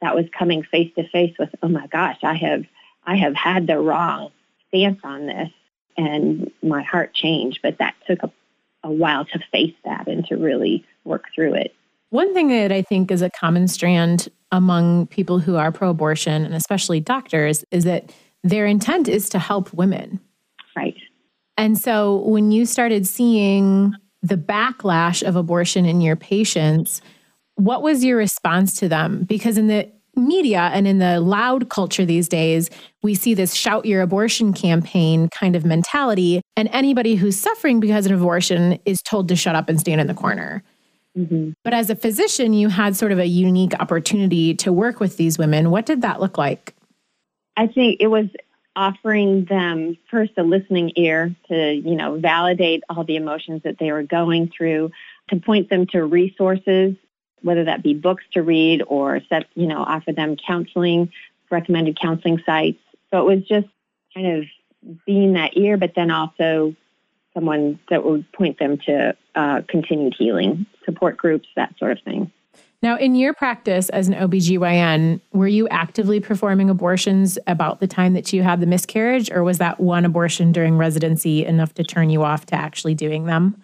that 0.00 0.16
was 0.16 0.24
coming 0.36 0.64
face 0.64 0.92
to 0.96 1.08
face 1.08 1.34
with, 1.38 1.50
oh 1.62 1.68
my 1.68 1.86
gosh, 1.86 2.18
I 2.24 2.34
have 2.34 2.64
I 3.04 3.16
have 3.16 3.34
had 3.34 3.66
the 3.68 3.78
wrong 3.78 4.30
stance 4.68 4.98
on 5.04 5.26
this 5.26 5.50
and 5.96 6.50
my 6.62 6.82
heart 6.82 7.14
changed. 7.14 7.60
But 7.62 7.78
that 7.78 7.94
took 8.08 8.22
a, 8.24 8.32
a 8.82 8.90
while 8.90 9.24
to 9.26 9.38
face 9.52 9.74
that 9.84 10.08
and 10.08 10.26
to 10.26 10.36
really 10.36 10.84
work 11.04 11.26
through 11.34 11.54
it. 11.54 11.74
One 12.10 12.34
thing 12.34 12.48
that 12.48 12.72
I 12.72 12.82
think 12.82 13.10
is 13.10 13.22
a 13.22 13.30
common 13.30 13.68
strand 13.68 14.28
among 14.52 15.06
people 15.08 15.40
who 15.40 15.56
are 15.56 15.72
pro 15.72 15.90
abortion 15.90 16.44
and 16.44 16.54
especially 16.54 17.00
doctors 17.00 17.64
is 17.70 17.84
that 17.84 18.12
their 18.44 18.66
intent 18.66 19.08
is 19.08 19.28
to 19.30 19.38
help 19.38 19.72
women. 19.72 20.20
Right. 20.76 20.96
And 21.56 21.78
so 21.78 22.16
when 22.26 22.52
you 22.52 22.66
started 22.66 23.06
seeing 23.06 23.94
the 24.22 24.36
backlash 24.36 25.26
of 25.26 25.36
abortion 25.36 25.84
in 25.84 26.00
your 26.00 26.16
patients, 26.16 27.00
what 27.56 27.82
was 27.82 28.04
your 28.04 28.16
response 28.16 28.74
to 28.76 28.88
them? 28.88 29.24
Because 29.24 29.58
in 29.58 29.66
the 29.66 29.90
media 30.14 30.70
and 30.72 30.86
in 30.86 30.98
the 30.98 31.20
loud 31.20 31.70
culture 31.70 32.04
these 32.04 32.28
days, 32.28 32.70
we 33.02 33.14
see 33.14 33.34
this 33.34 33.54
shout 33.54 33.86
your 33.86 34.02
abortion 34.02 34.52
campaign 34.52 35.28
kind 35.28 35.56
of 35.56 35.64
mentality. 35.64 36.42
And 36.56 36.68
anybody 36.72 37.14
who's 37.14 37.38
suffering 37.38 37.80
because 37.80 38.06
of 38.06 38.12
abortion 38.12 38.78
is 38.84 39.00
told 39.02 39.28
to 39.28 39.36
shut 39.36 39.54
up 39.54 39.68
and 39.68 39.80
stand 39.80 40.00
in 40.00 40.06
the 40.06 40.14
corner. 40.14 40.62
Mm-hmm. 41.16 41.50
But 41.62 41.74
as 41.74 41.90
a 41.90 41.96
physician, 41.96 42.52
you 42.54 42.68
had 42.68 42.96
sort 42.96 43.12
of 43.12 43.18
a 43.18 43.26
unique 43.26 43.74
opportunity 43.78 44.54
to 44.54 44.72
work 44.72 44.98
with 44.98 45.16
these 45.16 45.38
women. 45.38 45.70
What 45.70 45.86
did 45.86 46.02
that 46.02 46.20
look 46.20 46.38
like? 46.38 46.74
I 47.56 47.66
think 47.66 47.98
it 48.00 48.06
was 48.06 48.26
offering 48.74 49.44
them 49.44 49.98
first 50.10 50.32
a 50.38 50.42
listening 50.42 50.92
ear 50.96 51.34
to, 51.48 51.72
you 51.74 51.94
know, 51.94 52.18
validate 52.18 52.82
all 52.88 53.04
the 53.04 53.16
emotions 53.16 53.62
that 53.64 53.78
they 53.78 53.92
were 53.92 54.02
going 54.02 54.50
through, 54.56 54.90
to 55.28 55.36
point 55.36 55.68
them 55.68 55.86
to 55.88 56.04
resources, 56.04 56.94
whether 57.42 57.64
that 57.64 57.82
be 57.82 57.92
books 57.92 58.24
to 58.32 58.42
read 58.42 58.82
or 58.86 59.20
set, 59.28 59.46
you 59.54 59.66
know, 59.66 59.82
offer 59.82 60.12
them 60.12 60.36
counseling, 60.36 61.12
recommended 61.50 62.00
counseling 62.00 62.42
sites. 62.46 62.78
So 63.10 63.18
it 63.18 63.36
was 63.36 63.44
just 63.46 63.68
kind 64.14 64.26
of 64.26 64.96
being 65.04 65.34
that 65.34 65.56
ear, 65.56 65.76
but 65.76 65.94
then 65.94 66.10
also 66.10 66.74
someone 67.34 67.78
that 67.90 68.04
would 68.04 68.30
point 68.32 68.58
them 68.58 68.78
to 68.78 69.14
uh, 69.34 69.60
continued 69.68 70.14
healing, 70.18 70.66
support 70.84 71.16
groups, 71.16 71.48
that 71.56 71.76
sort 71.78 71.92
of 71.92 72.00
thing. 72.02 72.30
Now, 72.82 72.96
in 72.96 73.14
your 73.14 73.32
practice 73.32 73.88
as 73.90 74.08
an 74.08 74.14
OBGYN, 74.14 75.20
were 75.32 75.46
you 75.46 75.68
actively 75.68 76.18
performing 76.18 76.68
abortions 76.68 77.38
about 77.46 77.78
the 77.78 77.86
time 77.86 78.14
that 78.14 78.32
you 78.32 78.42
had 78.42 78.60
the 78.60 78.66
miscarriage, 78.66 79.30
or 79.30 79.44
was 79.44 79.58
that 79.58 79.78
one 79.78 80.04
abortion 80.04 80.50
during 80.50 80.76
residency 80.76 81.46
enough 81.46 81.74
to 81.74 81.84
turn 81.84 82.10
you 82.10 82.24
off 82.24 82.46
to 82.46 82.56
actually 82.56 82.94
doing 82.94 83.26
them? 83.26 83.62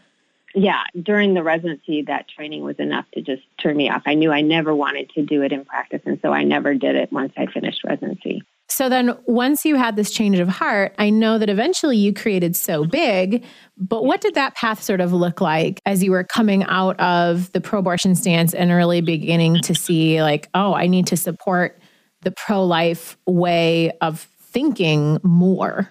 Yeah, 0.54 0.84
during 1.02 1.34
the 1.34 1.42
residency, 1.42 2.02
that 2.02 2.28
training 2.28 2.62
was 2.62 2.76
enough 2.78 3.06
to 3.14 3.20
just 3.20 3.42
turn 3.60 3.76
me 3.76 3.90
off. 3.90 4.02
I 4.06 4.14
knew 4.14 4.30
I 4.30 4.40
never 4.40 4.74
wanted 4.74 5.10
to 5.10 5.22
do 5.22 5.42
it 5.42 5.52
in 5.52 5.64
practice, 5.64 6.02
and 6.06 6.20
so 6.22 6.32
I 6.32 6.44
never 6.44 6.74
did 6.74 6.94
it 6.94 7.12
once 7.12 7.32
I 7.36 7.46
finished 7.46 7.82
residency. 7.84 8.42
So 8.70 8.88
then, 8.88 9.16
once 9.24 9.64
you 9.64 9.76
had 9.76 9.96
this 9.96 10.10
change 10.10 10.38
of 10.38 10.48
heart, 10.48 10.94
I 10.98 11.08
know 11.08 11.38
that 11.38 11.48
eventually 11.48 11.96
you 11.96 12.12
created 12.12 12.54
So 12.54 12.84
Big, 12.84 13.44
but 13.78 14.04
what 14.04 14.20
did 14.20 14.34
that 14.34 14.54
path 14.54 14.82
sort 14.82 15.00
of 15.00 15.12
look 15.12 15.40
like 15.40 15.80
as 15.86 16.02
you 16.02 16.10
were 16.10 16.24
coming 16.24 16.64
out 16.64 16.98
of 17.00 17.50
the 17.52 17.60
pro 17.60 17.78
abortion 17.78 18.14
stance 18.14 18.52
and 18.52 18.70
really 18.70 19.00
beginning 19.00 19.60
to 19.62 19.74
see, 19.74 20.22
like, 20.22 20.48
oh, 20.52 20.74
I 20.74 20.86
need 20.86 21.06
to 21.08 21.16
support 21.16 21.80
the 22.22 22.30
pro 22.30 22.64
life 22.64 23.16
way 23.26 23.92
of 24.00 24.20
thinking 24.40 25.18
more? 25.22 25.90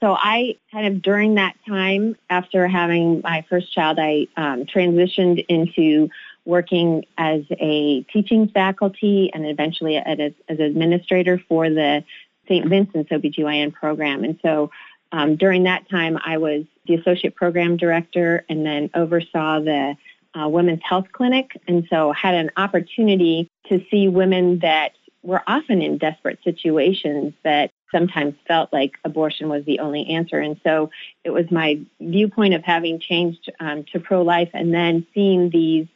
So 0.00 0.16
I 0.16 0.56
kind 0.70 0.86
of 0.86 1.02
during 1.02 1.34
that 1.34 1.56
time 1.66 2.16
after 2.30 2.68
having 2.68 3.20
my 3.22 3.44
first 3.48 3.72
child, 3.72 3.98
I 3.98 4.28
um, 4.36 4.64
transitioned 4.64 5.44
into 5.48 6.08
working 6.48 7.04
as 7.18 7.42
a 7.60 8.02
teaching 8.04 8.48
faculty 8.48 9.30
and 9.34 9.46
eventually 9.46 9.98
as, 9.98 10.32
as 10.48 10.58
an 10.58 10.64
administrator 10.64 11.40
for 11.46 11.68
the 11.68 12.02
St. 12.48 12.66
Vincent's 12.66 13.10
OBGYN 13.10 13.74
program. 13.74 14.24
And 14.24 14.38
so 14.40 14.70
um, 15.12 15.36
during 15.36 15.64
that 15.64 15.88
time, 15.90 16.18
I 16.24 16.38
was 16.38 16.64
the 16.86 16.94
associate 16.94 17.36
program 17.36 17.76
director 17.76 18.46
and 18.48 18.64
then 18.64 18.88
oversaw 18.94 19.60
the 19.60 19.94
uh, 20.34 20.48
women's 20.48 20.80
health 20.82 21.08
clinic. 21.12 21.50
And 21.68 21.86
so 21.90 22.12
had 22.12 22.34
an 22.34 22.50
opportunity 22.56 23.50
to 23.68 23.84
see 23.90 24.08
women 24.08 24.60
that 24.60 24.92
were 25.22 25.42
often 25.46 25.82
in 25.82 25.98
desperate 25.98 26.38
situations 26.44 27.34
that 27.44 27.70
sometimes 27.92 28.34
felt 28.46 28.72
like 28.72 28.92
abortion 29.04 29.50
was 29.50 29.66
the 29.66 29.80
only 29.80 30.06
answer. 30.06 30.38
And 30.38 30.58
so 30.64 30.90
it 31.24 31.30
was 31.30 31.50
my 31.50 31.78
viewpoint 32.00 32.54
of 32.54 32.64
having 32.64 33.00
changed 33.00 33.50
um, 33.60 33.84
to 33.92 34.00
pro 34.00 34.22
life 34.22 34.50
and 34.54 34.72
then 34.72 35.06
seeing 35.12 35.50
these 35.50 35.86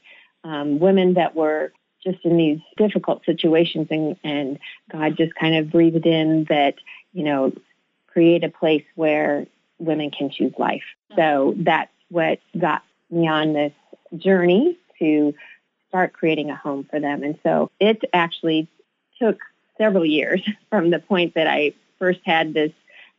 um, 0.45 0.79
women 0.79 1.15
that 1.15 1.35
were 1.35 1.73
just 2.03 2.19
in 2.25 2.37
these 2.37 2.59
difficult 2.77 3.25
situations 3.25 3.87
and, 3.91 4.17
and 4.25 4.59
God 4.91 5.17
just 5.17 5.35
kind 5.35 5.55
of 5.55 5.71
breathed 5.71 6.07
in 6.07 6.45
that, 6.49 6.75
you 7.13 7.25
know, 7.25 7.53
create 8.09 8.45
a 8.45 8.49
place 8.49 8.85
where 8.95 9.47
women 9.79 10.11
can 10.11 10.31
choose 10.31 10.53
life. 10.59 10.83
So 11.17 11.55
that's 11.57 11.93
what 12.09 12.41
got 12.59 12.83
me 13.11 13.29
on 13.29 13.53
this 13.53 13.73
journey 14.17 14.77
to 14.99 15.35
start 15.89 16.13
creating 16.13 16.51
a 16.51 16.57
home 16.57 16.87
for 16.91 17.01
them. 17.01 17.23
And 17.23 17.39
so 17.43 17.71
it 17.79 18.03
actually 18.13 18.69
took 19.21 19.41
several 19.79 20.05
years 20.05 20.43
from 20.71 20.91
the 20.91 20.99
point 20.99 21.35
that 21.35 21.47
I 21.47 21.75
first 21.99 22.21
had 22.25 22.55
this 22.55 22.73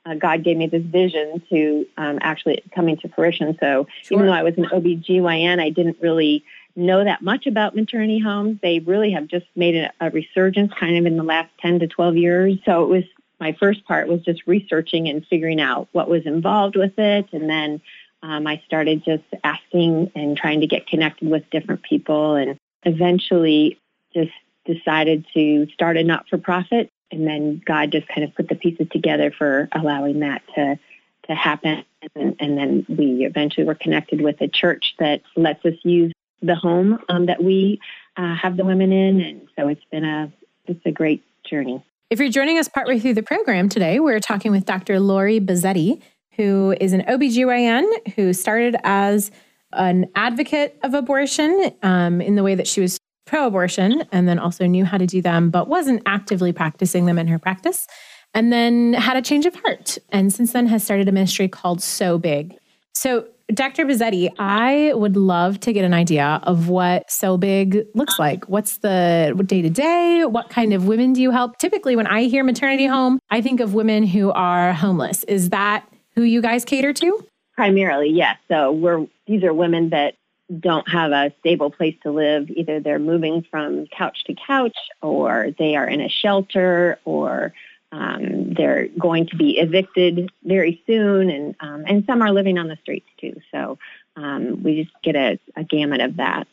uh, 0.06 0.16
God 0.16 0.44
gave 0.44 0.58
me 0.58 0.68
this 0.68 0.84
vision 0.84 1.42
to 1.50 1.86
um, 1.98 2.20
actually 2.22 2.62
coming 2.76 2.98
to 2.98 3.10
fruition. 3.10 3.58
So 3.60 3.88
sure. 4.02 4.18
even 4.18 4.28
though 4.28 4.34
I 4.34 4.44
was 4.44 4.58
an 4.58 4.66
OBGYN, 4.66 5.62
I 5.62 5.70
didn't 5.70 5.98
really 6.02 6.44
know 6.76 7.04
that 7.04 7.22
much 7.22 7.46
about 7.46 7.76
maternity 7.76 8.20
homes. 8.20 8.60
They 8.62 8.80
really 8.80 9.12
have 9.12 9.28
just 9.28 9.46
made 9.56 9.76
a, 9.76 9.92
a 10.02 10.10
resurgence 10.10 10.74
kind 10.80 10.98
of 10.98 11.06
in 11.06 11.18
the 11.18 11.24
last 11.24 11.50
10 11.60 11.80
to 11.80 11.88
12 11.88 12.18
years. 12.18 12.58
So 12.66 12.84
it 12.84 12.88
was 12.88 13.04
my 13.40 13.56
first 13.60 13.86
part 13.86 14.08
was 14.08 14.22
just 14.22 14.48
researching 14.48 15.10
and 15.10 15.26
figuring 15.28 15.60
out 15.60 15.88
what 15.92 16.10
was 16.10 16.26
involved 16.26 16.76
with 16.76 16.98
it. 16.98 17.28
And 17.34 17.50
then 17.50 17.82
um, 18.22 18.48
I 18.48 18.62
started 18.66 19.04
just 19.04 19.24
asking 19.44 20.12
and 20.16 20.38
trying 20.38 20.62
to 20.62 20.68
get 20.68 20.88
connected 20.88 21.30
with 21.30 21.50
different 21.50 21.84
people 21.84 22.36
and 22.36 22.58
eventually 22.84 23.78
just 24.14 24.32
decided 24.66 25.26
to 25.34 25.68
start 25.74 25.98
a 25.98 26.04
not 26.04 26.28
for 26.30 26.38
profit. 26.38 26.90
And 27.12 27.28
then 27.28 27.62
God 27.66 27.92
just 27.92 28.08
kind 28.08 28.24
of 28.24 28.34
put 28.34 28.48
the 28.48 28.56
pieces 28.56 28.88
together 28.92 29.32
for 29.38 29.68
allowing 29.74 30.20
that 30.20 30.42
to 30.56 30.80
to 31.28 31.36
happen. 31.36 31.86
And, 32.16 32.36
and, 32.40 32.58
then 32.58 32.86
we 32.90 33.26
eventually 33.26 33.66
were 33.66 33.76
connected 33.76 34.20
with 34.20 34.42
a 34.42 34.50
church 34.50 34.94
that 35.00 35.22
lets 35.38 35.64
us 35.64 35.76
use 35.84 36.12
the 36.44 36.56
home 36.56 37.00
um, 37.10 37.26
that 37.26 37.44
we 37.44 37.80
uh, 38.18 38.36
have 38.36 38.58
the 38.58 38.66
women 38.66 38.92
in, 38.92 39.22
and 39.22 39.48
so 39.56 39.68
it's 39.68 39.84
been 39.92 40.06
a 40.06 40.32
it's 40.66 40.86
a 40.86 40.92
great 40.92 41.24
journey. 41.50 41.84
If 42.10 42.20
you're 42.20 42.30
joining 42.30 42.60
us 42.60 42.68
partway 42.68 43.00
through 43.00 43.16
the 43.16 43.24
program 43.24 43.70
today, 43.70 44.00
we're 44.00 44.20
talking 44.20 44.52
with 44.52 44.66
Dr. 44.66 45.00
Lori 45.00 45.40
Buzzetti, 45.40 46.02
who 46.36 46.76
is 46.80 46.94
an 46.94 47.02
OBGYN 47.02 48.14
who 48.14 48.34
started 48.34 48.76
as 48.84 49.32
an 49.72 50.06
advocate 50.16 50.78
of 50.84 50.94
abortion 50.94 51.72
um, 51.82 52.22
in 52.22 52.36
the 52.36 52.44
way 52.44 52.54
that 52.56 52.68
she 52.68 52.82
was 52.82 53.00
pro 53.26 53.48
abortion 53.48 54.04
and 54.12 54.28
then 54.28 54.38
also 54.38 54.66
knew 54.66 54.86
how 54.86 54.98
to 54.98 55.08
do 55.08 55.22
them, 55.22 55.50
but 55.50 55.68
wasn't 55.68 56.02
actively 56.06 56.52
practicing 56.52 57.06
them 57.06 57.18
in 57.18 57.28
her 57.28 57.40
practice. 57.40 57.88
And 58.36 58.52
then 58.52 58.94
had 58.94 59.16
a 59.16 59.22
change 59.22 59.46
of 59.46 59.56
heart. 59.56 59.98
And 60.10 60.34
since 60.34 60.54
then 60.54 60.68
has 60.68 60.84
started 60.84 61.08
a 61.08 61.12
ministry 61.12 61.48
called 61.48 61.82
So 61.82 62.18
Big. 62.18 62.56
So, 62.94 63.28
Dr. 63.54 63.86
Buzzetti, 63.86 64.30
I 64.40 64.94
would 64.96 65.16
love 65.16 65.60
to 65.62 65.74
get 65.74 65.86
an 65.86 65.94
idea 65.94 66.40
of 66.44 66.70
what 66.70 67.10
So 67.12 67.38
Big 67.38 67.86
looks 67.94 68.18
like. 68.18 68.46
What's 68.46 68.78
the 68.78 69.34
day 69.46 69.62
to 69.62 69.70
day? 69.70 70.26
What 70.26 70.50
kind 70.50 70.74
of 70.74 70.88
women 70.88 71.14
do 71.14 71.22
you 71.22 71.32
help? 71.32 71.58
Typically, 71.58 71.96
when 71.96 72.08
I 72.08 72.24
hear 72.24 72.44
maternity 72.44 72.86
home, 72.86 73.20
I 73.30 73.42
think 73.42 73.60
of 73.60 73.74
women 73.74 74.04
who 74.04 74.32
are 74.32 74.74
homeless. 74.74 75.24
Is 75.26 75.50
that 75.50 75.88
who 76.16 76.24
you 76.24 76.42
guys 76.42 76.66
cater 76.66 76.94
to? 76.94 77.28
Primarily, 77.56 78.10
yes. 78.10 78.38
So 78.48 78.72
we're 78.72 79.06
these 79.28 79.44
are 79.44 79.54
women 79.54 79.90
that 79.90 80.16
don't 80.60 80.88
have 80.90 81.12
a 81.12 81.32
stable 81.40 81.70
place 81.70 81.96
to 82.04 82.12
live. 82.12 82.50
Either 82.50 82.80
they're 82.80 83.00
moving 83.00 83.46
from 83.50 83.86
couch 83.88 84.24
to 84.26 84.36
couch, 84.36 84.78
or 85.02 85.48
they 85.60 85.76
are 85.76 85.88
in 85.88 86.02
a 86.02 86.10
shelter, 86.10 87.00
or 87.06 87.54
um, 87.92 88.54
they're 88.54 88.88
going 89.00 89.28
to 89.28 89.36
be 89.36 89.60
evicted 89.60 90.32
very 90.44 90.82
soon, 90.88 91.30
and 91.30 91.56
um, 91.60 91.84
and 91.88 92.04
some 92.06 92.22
are 92.22 92.32
living 92.32 92.58
on 92.58 92.68
the 92.68 92.78
streets 92.82 93.08
too. 93.20 93.33
So 93.54 93.78
um, 94.16 94.64
we 94.64 94.84
just 94.84 94.96
get 95.04 95.16
a, 95.16 95.40
a 95.56 95.64
gamut 95.64 96.02
of 96.02 96.18
that. 96.18 96.48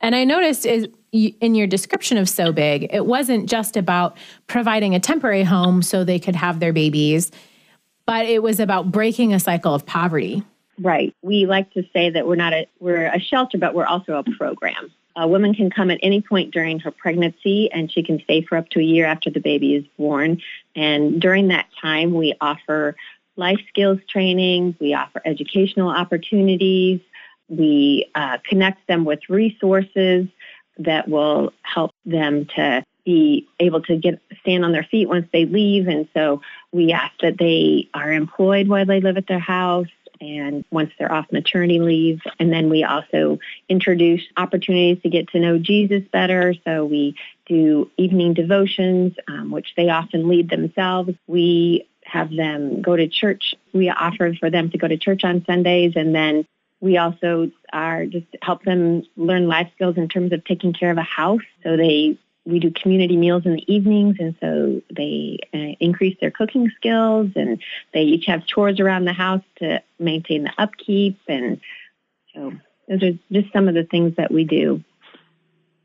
And 0.00 0.14
I 0.14 0.24
noticed 0.24 0.66
is 0.66 0.88
in 1.12 1.54
your 1.54 1.66
description 1.66 2.18
of 2.18 2.28
So 2.28 2.52
Big, 2.52 2.88
it 2.92 3.06
wasn't 3.06 3.48
just 3.48 3.76
about 3.76 4.16
providing 4.46 4.94
a 4.94 5.00
temporary 5.00 5.44
home 5.44 5.80
so 5.80 6.04
they 6.04 6.18
could 6.18 6.36
have 6.36 6.60
their 6.60 6.72
babies, 6.72 7.30
but 8.06 8.26
it 8.26 8.42
was 8.42 8.60
about 8.60 8.90
breaking 8.90 9.32
a 9.32 9.40
cycle 9.40 9.74
of 9.74 9.86
poverty. 9.86 10.42
Right. 10.78 11.14
We 11.22 11.46
like 11.46 11.72
to 11.74 11.84
say 11.92 12.10
that 12.10 12.26
we're 12.26 12.34
not 12.34 12.52
a 12.52 12.66
we're 12.80 13.06
a 13.06 13.20
shelter, 13.20 13.58
but 13.58 13.74
we're 13.74 13.86
also 13.86 14.14
a 14.14 14.24
program. 14.36 14.92
A 15.16 15.28
woman 15.28 15.54
can 15.54 15.70
come 15.70 15.90
at 15.92 16.00
any 16.02 16.20
point 16.20 16.52
during 16.52 16.80
her 16.80 16.90
pregnancy 16.90 17.70
and 17.70 17.90
she 17.90 18.02
can 18.02 18.20
stay 18.24 18.42
for 18.42 18.58
up 18.58 18.68
to 18.70 18.80
a 18.80 18.82
year 18.82 19.06
after 19.06 19.30
the 19.30 19.38
baby 19.38 19.76
is 19.76 19.84
born. 19.96 20.42
And 20.74 21.20
during 21.20 21.48
that 21.48 21.66
time, 21.80 22.14
we 22.14 22.34
offer 22.40 22.96
life 23.36 23.60
skills 23.68 23.98
training, 24.08 24.76
we 24.80 24.94
offer 24.94 25.20
educational 25.24 25.88
opportunities, 25.88 27.00
we 27.48 28.10
uh, 28.14 28.38
connect 28.44 28.86
them 28.86 29.04
with 29.04 29.20
resources 29.28 30.26
that 30.78 31.08
will 31.08 31.52
help 31.62 31.92
them 32.04 32.46
to 32.56 32.84
be 33.04 33.46
able 33.60 33.82
to 33.82 33.96
get 33.96 34.20
stand 34.40 34.64
on 34.64 34.72
their 34.72 34.84
feet 34.84 35.08
once 35.08 35.26
they 35.32 35.44
leave. 35.44 35.88
And 35.88 36.08
so 36.14 36.40
we 36.72 36.92
ask 36.92 37.12
that 37.20 37.38
they 37.38 37.88
are 37.92 38.10
employed 38.10 38.66
while 38.66 38.86
they 38.86 39.00
live 39.00 39.16
at 39.16 39.26
their 39.26 39.38
house 39.38 39.88
and 40.20 40.64
once 40.70 40.90
they're 40.98 41.12
off 41.12 41.26
maternity 41.30 41.80
leave. 41.80 42.22
And 42.38 42.52
then 42.52 42.70
we 42.70 42.82
also 42.82 43.38
introduce 43.68 44.22
opportunities 44.36 45.02
to 45.02 45.10
get 45.10 45.28
to 45.28 45.40
know 45.40 45.58
Jesus 45.58 46.02
better. 46.12 46.54
So 46.64 46.84
we 46.84 47.16
do 47.46 47.90
evening 47.96 48.32
devotions, 48.32 49.14
um, 49.28 49.50
which 49.50 49.74
they 49.76 49.90
often 49.90 50.28
lead 50.28 50.48
themselves. 50.48 51.12
We 51.26 51.86
have 52.04 52.30
them 52.30 52.82
go 52.82 52.96
to 52.96 53.08
church. 53.08 53.54
We 53.72 53.90
offer 53.90 54.34
for 54.34 54.50
them 54.50 54.70
to 54.70 54.78
go 54.78 54.88
to 54.88 54.96
church 54.96 55.24
on 55.24 55.44
Sundays 55.44 55.92
and 55.96 56.14
then 56.14 56.46
we 56.80 56.98
also 56.98 57.50
are 57.72 58.04
just 58.04 58.26
help 58.42 58.62
them 58.64 59.04
learn 59.16 59.48
life 59.48 59.70
skills 59.74 59.96
in 59.96 60.06
terms 60.06 60.32
of 60.32 60.44
taking 60.44 60.74
care 60.74 60.90
of 60.90 60.98
a 60.98 61.02
house. 61.02 61.40
So 61.62 61.78
they 61.78 62.18
we 62.44 62.58
do 62.58 62.70
community 62.70 63.16
meals 63.16 63.46
in 63.46 63.54
the 63.54 63.74
evenings, 63.74 64.16
and 64.20 64.36
so 64.38 64.82
they 64.94 65.38
uh, 65.54 65.76
increase 65.80 66.16
their 66.20 66.30
cooking 66.30 66.70
skills, 66.76 67.30
and 67.36 67.62
they 67.94 68.02
each 68.02 68.26
have 68.26 68.46
chores 68.46 68.80
around 68.80 69.06
the 69.06 69.14
house 69.14 69.42
to 69.60 69.82
maintain 69.98 70.44
the 70.44 70.52
upkeep. 70.58 71.18
And 71.26 71.58
so 72.34 72.52
those 72.86 73.02
are 73.02 73.18
just 73.32 73.50
some 73.52 73.66
of 73.66 73.74
the 73.74 73.84
things 73.84 74.16
that 74.16 74.30
we 74.30 74.44
do. 74.44 74.84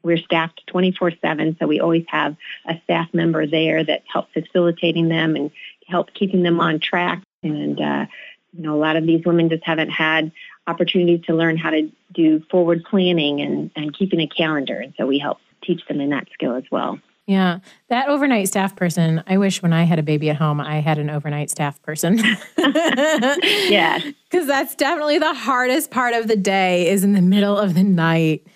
We're 0.04 0.18
staffed 0.18 0.62
24 0.68 1.14
7, 1.22 1.58
so 1.60 1.68
we 1.68 1.80
always 1.80 2.06
have 2.08 2.36
a 2.68 2.80
staff 2.84 3.10
member 3.14 3.46
there 3.46 3.84
that 3.84 4.04
helps 4.12 4.34
facilitating 4.34 5.10
them 5.10 5.36
and 5.36 5.52
help 5.88 6.14
keeping 6.14 6.44
them 6.44 6.60
on 6.60 6.80
track. 6.80 7.22
And, 7.44 7.80
uh, 7.80 8.06
you 8.54 8.64
know, 8.64 8.76
a 8.76 8.80
lot 8.80 8.96
of 8.96 9.06
these 9.06 9.26
women 9.26 9.50
just 9.50 9.64
haven't 9.64 9.90
had 9.90 10.32
opportunities 10.68 11.22
to 11.26 11.36
learn 11.36 11.58
how 11.58 11.72
to 11.72 11.90
do 12.14 12.42
forward 12.52 12.84
planning 12.90 13.42
and, 13.42 13.72
and 13.76 13.98
keeping 13.98 14.20
a 14.20 14.28
calendar. 14.28 14.80
And 14.80 14.94
so 14.98 15.06
we 15.06 15.20
help 15.20 15.40
teach 15.64 15.86
them 15.88 16.00
in 16.00 16.10
that 16.10 16.28
skill 16.34 16.56
as 16.56 16.64
well. 16.72 17.00
Yeah. 17.30 17.60
That 17.90 18.10
overnight 18.10 18.48
staff 18.48 18.76
person, 18.76 19.24
I 19.28 19.38
wish 19.38 19.62
when 19.62 19.72
I 19.72 19.84
had 19.84 20.00
a 20.00 20.04
baby 20.04 20.32
at 20.32 20.38
home, 20.38 20.60
I 20.60 20.80
had 20.80 20.98
an 20.98 21.12
overnight 21.12 21.52
staff 21.52 21.80
person. 21.84 22.18
yeah. 22.58 24.00
Because 24.24 24.48
that's 24.48 24.74
definitely 24.74 25.20
the 25.20 25.36
hardest 25.36 25.92
part 25.92 26.16
of 26.16 26.28
the 26.28 26.36
day 26.36 26.90
is 26.90 27.04
in 27.04 27.14
the 27.14 27.22
middle 27.22 27.56
of 27.56 27.76
the 27.76 27.84
night. 27.84 28.48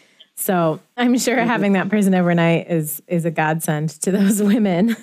So 0.43 0.81
I'm 0.97 1.17
sure 1.17 1.37
mm-hmm. 1.37 1.47
having 1.47 1.73
that 1.73 1.87
person 1.87 2.13
overnight 2.13 2.69
is 2.69 3.01
is 3.07 3.23
a 3.23 3.31
godsend 3.31 3.91
to 4.01 4.11
those 4.11 4.43
women. 4.43 4.97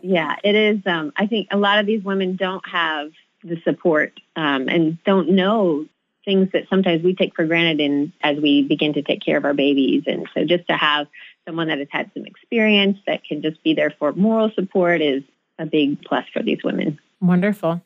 yeah, 0.00 0.36
it 0.42 0.54
is. 0.54 0.80
Um, 0.86 1.12
I 1.14 1.26
think 1.26 1.48
a 1.50 1.58
lot 1.58 1.78
of 1.78 1.84
these 1.84 2.02
women 2.02 2.36
don't 2.36 2.66
have 2.66 3.10
the 3.44 3.60
support 3.64 4.18
um, 4.34 4.66
and 4.66 5.02
don't 5.04 5.30
know 5.30 5.84
things 6.24 6.48
that 6.54 6.68
sometimes 6.70 7.02
we 7.02 7.14
take 7.14 7.36
for 7.36 7.44
granted 7.44 7.80
in 7.80 8.14
as 8.22 8.38
we 8.38 8.62
begin 8.62 8.94
to 8.94 9.02
take 9.02 9.20
care 9.20 9.36
of 9.36 9.44
our 9.44 9.52
babies. 9.52 10.04
And 10.06 10.26
so 10.32 10.46
just 10.46 10.66
to 10.68 10.76
have 10.76 11.06
someone 11.46 11.68
that 11.68 11.78
has 11.78 11.88
had 11.90 12.10
some 12.14 12.24
experience 12.24 12.98
that 13.06 13.24
can 13.24 13.42
just 13.42 13.62
be 13.62 13.74
there 13.74 13.94
for 13.98 14.12
moral 14.14 14.50
support 14.54 15.02
is 15.02 15.22
a 15.58 15.66
big 15.66 16.02
plus 16.02 16.24
for 16.32 16.42
these 16.42 16.64
women. 16.64 16.98
Wonderful. 17.20 17.82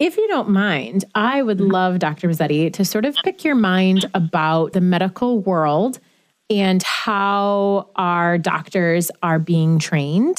If 0.00 0.16
you 0.16 0.26
don't 0.28 0.48
mind, 0.48 1.04
I 1.14 1.42
would 1.42 1.58
mm-hmm. 1.58 1.72
love, 1.72 1.98
Dr. 1.98 2.28
Buzzetti, 2.28 2.72
to 2.72 2.86
sort 2.86 3.04
of 3.04 3.14
pick 3.22 3.44
your 3.44 3.54
mind 3.54 4.10
about 4.14 4.72
the 4.72 4.80
medical 4.80 5.40
world 5.40 6.00
and 6.48 6.82
how 6.82 7.90
our 7.96 8.38
doctors 8.38 9.10
are 9.22 9.38
being 9.38 9.78
trained. 9.78 10.38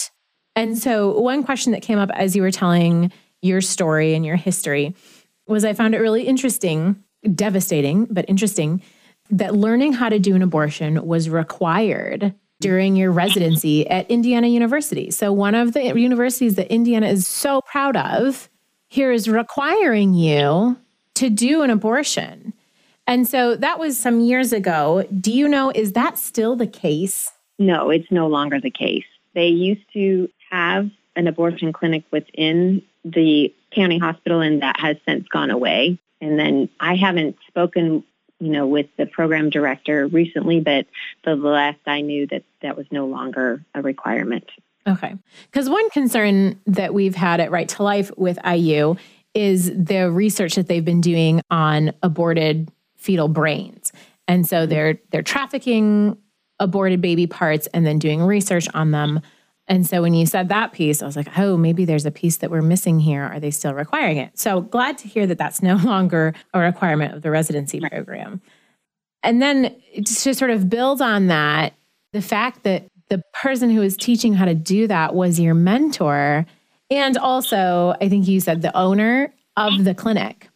And 0.56 0.78
so, 0.78 1.18
one 1.20 1.44
question 1.44 1.74
that 1.74 1.84
came 1.84 2.00
up 2.00 2.10
as 2.16 2.36
you 2.36 2.42
were 2.42 2.52
telling 2.52 3.12
your 3.44 3.62
story 3.62 4.16
and 4.16 4.26
your 4.26 4.36
history 4.36 4.96
was 5.48 5.64
I 5.64 5.74
found 5.74 5.94
it 5.94 6.00
really 6.00 6.24
interesting, 6.24 7.02
devastating, 7.36 8.06
but 8.06 8.26
interesting 8.28 8.82
that 9.30 9.54
learning 9.54 9.94
how 9.94 10.10
to 10.10 10.18
do 10.18 10.36
an 10.36 10.42
abortion 10.42 11.06
was 11.06 11.30
required 11.30 12.34
during 12.60 12.96
your 12.96 13.12
residency 13.12 13.88
at 13.90 14.10
Indiana 14.10 14.48
University. 14.48 15.12
So, 15.12 15.32
one 15.32 15.54
of 15.54 15.74
the 15.74 15.84
universities 16.00 16.56
that 16.56 16.74
Indiana 16.74 17.10
is 17.10 17.28
so 17.28 17.62
proud 17.62 17.96
of 17.96 18.50
here 18.92 19.14
is 19.14 19.30
requiring 19.30 20.14
you 20.14 20.78
to 21.16 21.30
do 21.30 21.62
an 21.62 21.70
abortion. 21.70 22.52
And 23.08 23.26
so 23.26 23.56
that 23.56 23.80
was 23.80 23.98
some 23.98 24.20
years 24.20 24.52
ago. 24.52 25.08
Do 25.18 25.32
you 25.32 25.48
know, 25.48 25.72
is 25.74 25.94
that 25.94 26.18
still 26.18 26.58
the 26.58 26.68
case? 26.68 27.32
No, 27.58 27.90
it's 27.90 28.12
no 28.12 28.28
longer 28.28 28.60
the 28.60 28.70
case. 28.70 29.06
They 29.34 29.48
used 29.48 29.86
to 29.94 30.30
have 30.50 30.90
an 31.16 31.28
abortion 31.28 31.72
clinic 31.72 32.04
within 32.12 32.82
the 33.06 33.54
county 33.74 33.98
hospital, 33.98 34.42
and 34.42 34.62
that 34.62 34.78
has 34.82 34.98
since 35.08 35.26
gone 35.30 35.52
away. 35.52 35.98
And 36.20 36.38
then 36.38 36.68
I 36.82 36.98
haven't 36.98 37.38
spoken, 37.48 38.04
you 38.42 38.50
know, 38.50 38.68
with 38.68 38.88
the 38.98 39.06
program 39.06 39.50
director 39.50 40.06
recently, 40.08 40.60
but 40.60 40.86
the 41.24 41.36
last 41.36 41.80
I 41.88 42.02
knew 42.02 42.28
that 42.28 42.44
that 42.62 42.76
was 42.76 42.88
no 42.92 43.06
longer 43.06 43.64
a 43.74 43.82
requirement. 43.82 44.50
Okay. 44.88 45.16
Because 45.46 45.70
one 45.70 45.90
concern 45.92 46.60
that 46.66 46.94
we've 46.94 47.16
had 47.16 47.40
at 47.40 47.52
Right 47.52 47.70
to 47.70 47.84
Life 47.84 48.12
with 48.18 48.40
IU 48.46 48.96
is 49.34 49.72
the 49.74 50.12
research 50.12 50.56
that 50.56 50.68
they've 50.68 50.84
been 50.84 51.02
doing 51.02 51.42
on 51.50 51.94
aborted 52.04 52.72
fetal 52.98 53.28
brains. 53.28 53.92
And 54.28 54.48
so 54.48 54.66
they're 54.66 55.00
they're 55.12 55.22
trafficking 55.22 56.18
aborted 56.60 57.02
baby 57.02 57.28
parts 57.28 57.68
and 57.74 57.86
then 57.86 58.00
doing 58.00 58.22
research 58.22 58.68
on 58.74 58.92
them. 58.92 59.20
And 59.68 59.88
so 59.88 60.02
when 60.02 60.14
you 60.14 60.26
said 60.26 60.50
that 60.50 60.74
piece, 60.74 61.02
I 61.02 61.06
was 61.06 61.16
like, 61.16 61.38
oh, 61.38 61.58
maybe 61.58 61.86
there's 61.86 62.06
a 62.06 62.12
piece 62.12 62.38
that 62.38 62.52
we're 62.52 62.62
missing 62.62 63.00
here. 63.00 63.24
Are 63.24 63.40
they 63.40 63.52
still 63.52 63.74
requiring 63.74 64.18
it? 64.18 64.38
So 64.38 64.62
glad 64.62 64.98
to 65.00 65.08
hear 65.08 65.26
that 65.28 65.38
that's 65.38 65.64
no 65.64 65.76
longer 65.84 66.34
a 66.54 66.60
requirement 66.60 67.16
of 67.16 67.22
the 67.22 67.32
residency 67.32 67.80
program. 67.80 68.42
And 69.24 69.42
then 69.42 69.76
to 69.96 70.36
sort 70.36 70.52
of 70.52 70.70
build 70.70 71.02
on 71.02 71.28
that, 71.28 71.74
the 72.12 72.22
fact 72.22 72.64
that 72.64 72.86
the 73.12 73.22
person 73.34 73.70
who 73.70 73.82
was 73.82 73.98
teaching 73.98 74.34
how 74.34 74.46
to 74.46 74.56
do 74.56 74.88
that 74.88 75.14
was 75.14 75.38
your 75.38 75.54
mentor. 75.54 76.46
And 76.90 77.18
also, 77.18 77.94
I 78.00 78.08
think 78.08 78.26
you 78.26 78.40
said 78.40 78.62
the 78.62 78.76
owner 78.76 79.34
of 79.58 79.84
the 79.84 79.94
clinic 79.94 80.48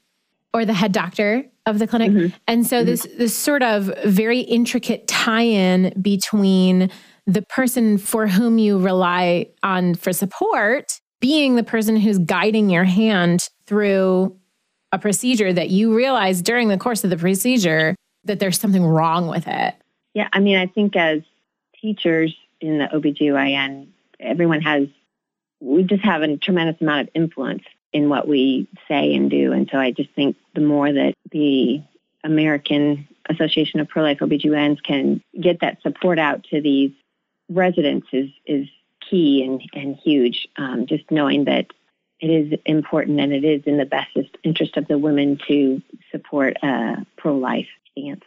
or 0.53 0.63
the 0.63 0.73
head 0.73 0.93
doctor 0.93 1.43
of 1.65 1.79
the 1.79 1.85
clinic. 1.85 2.11
Mm-hmm. 2.11 2.35
And 2.47 2.65
so 2.65 2.77
mm-hmm. 2.77 2.85
this 2.85 3.07
this 3.17 3.35
sort 3.35 3.61
of 3.61 3.91
very 4.05 4.39
intricate 4.39 5.05
tie-in 5.05 5.93
between 6.01 6.89
the 7.27 7.41
person 7.41 7.97
for 7.97 8.25
whom 8.25 8.57
you 8.57 8.79
rely 8.79 9.47
on 9.61 9.95
for 9.95 10.13
support 10.13 11.01
being 11.19 11.55
the 11.55 11.63
person 11.63 11.97
who's 11.97 12.19
guiding 12.19 12.69
your 12.69 12.85
hand 12.85 13.49
through 13.65 14.33
a 14.93 14.99
procedure 14.99 15.51
that 15.51 15.71
you 15.71 15.93
realize 15.93 16.41
during 16.41 16.69
the 16.69 16.77
course 16.77 17.03
of 17.03 17.09
the 17.09 17.17
procedure 17.17 17.95
that 18.23 18.39
there's 18.39 18.57
something 18.57 18.85
wrong 18.85 19.27
with 19.27 19.45
it. 19.45 19.75
Yeah, 20.13 20.29
I 20.31 20.39
mean, 20.39 20.57
I 20.57 20.67
think 20.67 20.95
as 20.95 21.21
teachers, 21.81 22.35
in 22.65 22.79
the 22.79 22.85
OBGYN, 22.85 23.87
everyone 24.19 24.61
has, 24.61 24.87
we 25.59 25.83
just 25.83 26.03
have 26.03 26.21
a 26.21 26.37
tremendous 26.37 26.81
amount 26.81 27.07
of 27.07 27.09
influence 27.13 27.63
in 27.93 28.09
what 28.09 28.27
we 28.27 28.67
say 28.87 29.13
and 29.13 29.29
do. 29.29 29.53
And 29.53 29.69
so 29.71 29.77
I 29.77 29.91
just 29.91 30.09
think 30.11 30.35
the 30.53 30.61
more 30.61 30.91
that 30.91 31.13
the 31.31 31.81
American 32.23 33.07
Association 33.29 33.79
of 33.79 33.87
Pro-Life 33.87 34.19
OBGYNs 34.19 34.83
can 34.83 35.21
get 35.39 35.61
that 35.61 35.81
support 35.81 36.19
out 36.19 36.43
to 36.45 36.61
these 36.61 36.91
residents 37.49 38.07
is, 38.11 38.29
is 38.45 38.67
key 39.09 39.43
and, 39.43 39.61
and 39.73 39.95
huge. 39.95 40.47
Um, 40.57 40.87
just 40.87 41.09
knowing 41.11 41.45
that 41.45 41.67
it 42.19 42.27
is 42.27 42.59
important 42.65 43.19
and 43.19 43.33
it 43.33 43.43
is 43.43 43.63
in 43.65 43.77
the 43.77 43.85
best 43.85 44.17
interest 44.43 44.77
of 44.77 44.87
the 44.87 44.97
women 44.97 45.39
to 45.47 45.81
support 46.11 46.57
a 46.63 47.05
pro-life 47.17 47.67
stance. 47.91 48.23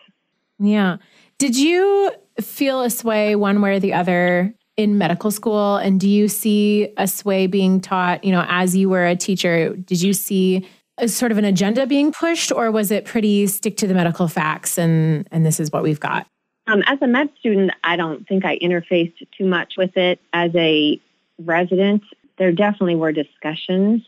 Yeah. 0.59 0.99
Did 1.39 1.57
you 1.57 2.11
feel 2.41 2.83
a 2.83 2.91
sway 2.91 3.37
one 3.37 3.61
way 3.61 3.77
or 3.77 3.81
the 3.81 3.93
other 3.93 4.53
in 4.77 4.99
medical 4.99 5.31
school? 5.31 5.77
And 5.77 6.01
do 6.01 6.09
you 6.09 6.27
see 6.27 6.93
a 6.97 7.07
sway 7.07 7.47
being 7.47 7.81
taught, 7.81 8.25
you 8.25 8.33
know, 8.33 8.45
as 8.49 8.77
you 8.77 8.89
were 8.89 9.07
a 9.07 9.15
teacher? 9.15 9.75
Did 9.77 10.03
you 10.03 10.13
see 10.13 10.67
a 10.99 11.07
sort 11.07 11.31
of 11.31 11.39
an 11.39 11.45
agenda 11.45 11.87
being 11.87 12.11
pushed, 12.11 12.51
or 12.51 12.73
was 12.73 12.91
it 12.91 13.05
pretty 13.05 13.47
stick 13.47 13.77
to 13.77 13.87
the 13.87 13.95
medical 13.95 14.27
facts 14.27 14.77
and, 14.77 15.29
and 15.31 15.47
this 15.47 15.61
is 15.61 15.71
what 15.71 15.85
we've 15.85 16.01
got? 16.01 16.27
Um, 16.67 16.83
as 16.87 16.99
a 17.01 17.07
med 17.07 17.31
student, 17.39 17.71
I 17.85 17.95
don't 17.97 18.27
think 18.27 18.45
I 18.45 18.59
interfaced 18.59 19.27
too 19.37 19.47
much 19.47 19.75
with 19.77 19.97
it. 19.97 20.21
As 20.33 20.51
a 20.57 21.01
resident, 21.39 22.03
there 22.37 22.51
definitely 22.51 22.97
were 22.97 23.13
discussions 23.13 24.03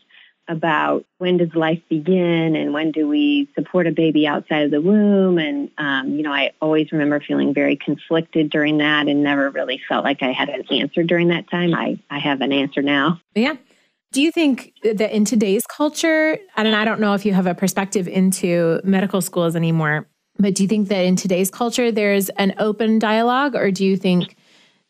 about 0.51 1.05
when 1.17 1.37
does 1.37 1.55
life 1.55 1.81
begin 1.89 2.57
and 2.57 2.73
when 2.73 2.91
do 2.91 3.07
we 3.07 3.49
support 3.55 3.87
a 3.87 3.91
baby 3.91 4.27
outside 4.27 4.63
of 4.63 4.71
the 4.71 4.81
womb. 4.81 5.37
And, 5.37 5.71
um, 5.77 6.13
you 6.13 6.23
know, 6.23 6.33
I 6.33 6.51
always 6.61 6.91
remember 6.91 7.21
feeling 7.21 7.53
very 7.53 7.77
conflicted 7.77 8.49
during 8.49 8.79
that 8.79 9.07
and 9.07 9.23
never 9.23 9.49
really 9.49 9.81
felt 9.87 10.03
like 10.03 10.21
I 10.21 10.33
had 10.33 10.49
an 10.49 10.65
answer 10.69 11.03
during 11.03 11.29
that 11.29 11.49
time. 11.49 11.73
I, 11.73 11.97
I 12.09 12.19
have 12.19 12.41
an 12.41 12.51
answer 12.51 12.81
now. 12.81 13.21
Yeah. 13.33 13.55
Do 14.11 14.21
you 14.21 14.29
think 14.29 14.73
that 14.83 15.15
in 15.15 15.23
today's 15.23 15.65
culture, 15.65 16.37
and 16.57 16.67
I 16.75 16.83
don't 16.83 16.99
know 16.99 17.13
if 17.13 17.25
you 17.25 17.33
have 17.33 17.47
a 17.47 17.55
perspective 17.55 18.09
into 18.09 18.81
medical 18.83 19.21
schools 19.21 19.55
anymore, 19.55 20.05
but 20.37 20.53
do 20.53 20.63
you 20.63 20.69
think 20.69 20.89
that 20.89 21.05
in 21.05 21.15
today's 21.15 21.49
culture 21.49 21.93
there's 21.93 22.27
an 22.31 22.53
open 22.57 22.99
dialogue, 22.99 23.55
or 23.55 23.71
do 23.71 23.85
you 23.85 23.95
think 23.95 24.35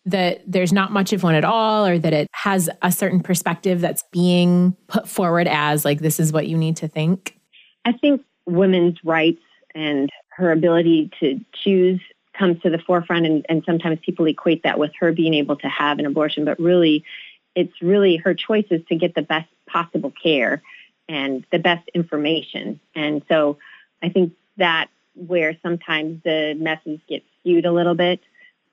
that 0.06 0.42
there's 0.48 0.74
not 0.74 0.92
much 0.92 1.14
of 1.14 1.24
one 1.24 1.36
at 1.36 1.46
all 1.46 1.86
or 1.86 2.00
that 2.00 2.14
it 2.14 2.28
has 2.34 2.70
a 2.82 2.92
certain 2.92 3.22
perspective 3.22 3.82
that's 3.82 4.04
being 4.12 4.76
put 4.88 5.08
forward 5.08 5.48
as 5.48 5.86
like 5.86 6.00
this 6.00 6.20
is 6.20 6.34
what 6.34 6.48
you 6.48 6.58
need 6.58 6.76
to 6.78 6.88
think? 6.88 7.38
I 7.86 7.92
think 7.94 8.22
women's 8.46 8.98
rights 9.04 9.42
and 9.76 10.10
her 10.30 10.52
ability 10.52 11.12
to 11.20 11.40
choose 11.54 12.02
comes 12.34 12.62
to 12.62 12.70
the 12.70 12.80
forefront 12.80 13.26
and, 13.26 13.46
and 13.50 13.64
sometimes 13.66 14.00
people 14.04 14.26
equate 14.26 14.64
that 14.64 14.80
with 14.80 14.92
her 15.00 15.12
being 15.12 15.34
able 15.34 15.56
to 15.58 15.68
have 15.68 16.00
an 16.00 16.06
abortion, 16.06 16.46
but 16.46 16.60
really 16.60 17.04
it's 17.56 17.82
really 17.82 18.16
her 18.18 18.34
choices 18.34 18.82
to 18.88 18.96
get 18.96 19.14
the 19.14 19.22
best 19.22 19.50
possible 19.68 20.12
care 20.24 20.62
and 21.08 21.46
the 21.52 21.60
best 21.60 21.88
information. 21.94 22.80
And 22.96 23.22
so 23.28 23.58
I 24.02 24.10
think 24.10 24.34
that 24.58 24.90
where 25.16 25.58
sometimes 25.62 26.24
the 26.24 26.56
message 26.58 27.02
gets 27.08 27.26
skewed 27.40 27.66
a 27.66 27.72
little 27.72 27.96
bit 27.96 28.22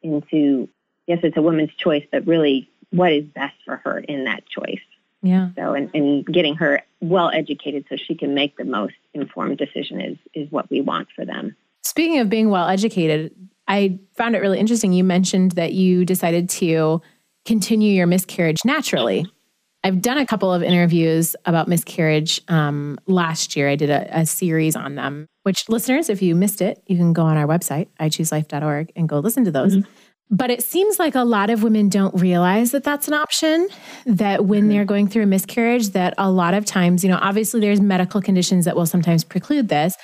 into 0.03 0.69
yes, 1.09 1.19
it's 1.25 1.37
a 1.37 1.43
woman's 1.43 1.75
choice, 1.77 2.05
but 2.13 2.25
really 2.27 2.71
what 2.91 3.13
is 3.13 3.25
best 3.25 3.57
for 3.65 3.77
her 3.85 3.99
in 3.99 4.25
that 4.25 4.47
choice. 4.47 4.79
Yeah. 5.23 5.49
So, 5.57 5.75
and, 5.75 5.91
and 5.95 6.25
getting 6.25 6.55
her 6.57 6.83
well 7.01 7.31
educated 7.35 7.87
so 7.89 7.97
she 7.97 8.15
can 8.15 8.35
make 8.35 8.57
the 8.57 8.65
most 8.65 8.95
informed 9.15 9.59
decision 9.59 10.01
is, 10.01 10.17
is 10.35 10.53
what 10.53 10.71
we 10.71 10.81
want 10.81 11.09
for 11.17 11.25
them. 11.25 11.57
Speaking 11.83 12.21
of 12.21 12.29
being 12.29 12.51
well 12.51 12.69
educated, 12.69 13.35
I 13.67 13.99
found 14.15 14.37
it 14.37 14.39
really 14.39 14.61
interesting. 14.61 14.93
You 14.93 15.03
mentioned 15.03 15.53
that 15.53 15.73
you 15.73 16.05
decided 16.05 16.49
to 16.51 17.03
continue 17.45 17.93
your 17.93 18.07
miscarriage 18.07 18.59
naturally. 18.65 19.27
I've 19.85 20.03
done 20.03 20.19
a 20.19 20.27
couple 20.27 20.53
of 20.53 20.63
interviews 20.63 21.37
about 21.45 21.69
miscarriage 21.69 22.41
um, 22.49 22.99
last 23.07 23.57
year. 23.57 23.69
I 23.69 23.77
did 23.77 23.91
a, 23.91 24.21
a, 24.21 24.27
series 24.27 24.75
on 24.75 24.97
them, 24.97 25.29
which 25.45 25.69
listeners, 25.69 26.09
if 26.09 26.21
you 26.21 26.35
missed 26.35 26.61
it, 26.61 26.83
you 26.87 26.97
can 26.97 27.13
go 27.13 27.23
on 27.23 27.37
our 27.37 27.47
website, 27.47 27.89
ichooselife.org, 28.01 28.93
and 28.97 29.09
go 29.09 29.21
listen 29.21 29.45
to 29.45 29.53
those. 29.53 29.77
Mm-hmm. 29.77 29.91
But 30.31 30.51
it 30.51 30.63
seems 30.63 30.99
like 30.99 31.15
a 31.15 31.25
lot 31.25 31.49
of 31.49 31.63
women 31.63 31.89
don't 31.89 32.15
realize 32.15 32.73
that 32.73 32.85
that's 32.85 33.09
an 33.09 33.15
option, 33.15 33.69
that 34.05 34.45
when 34.45 34.61
mm-hmm. 34.61 34.69
they're 34.69 34.85
going 34.85 35.09
through 35.09 35.23
a 35.23 35.27
miscarriage, 35.27 35.91
that 35.91 36.13
a 36.19 36.31
lot 36.31 36.53
of 36.53 36.67
times, 36.67 37.03
you 37.03 37.11
know, 37.11 37.19
obviously 37.23 37.61
there's 37.61 37.81
medical 37.81 38.21
conditions 38.21 38.67
that 38.67 38.77
will 38.77 38.87
sometimes 38.87 39.25
preclude 39.25 39.69
this, 39.69 39.95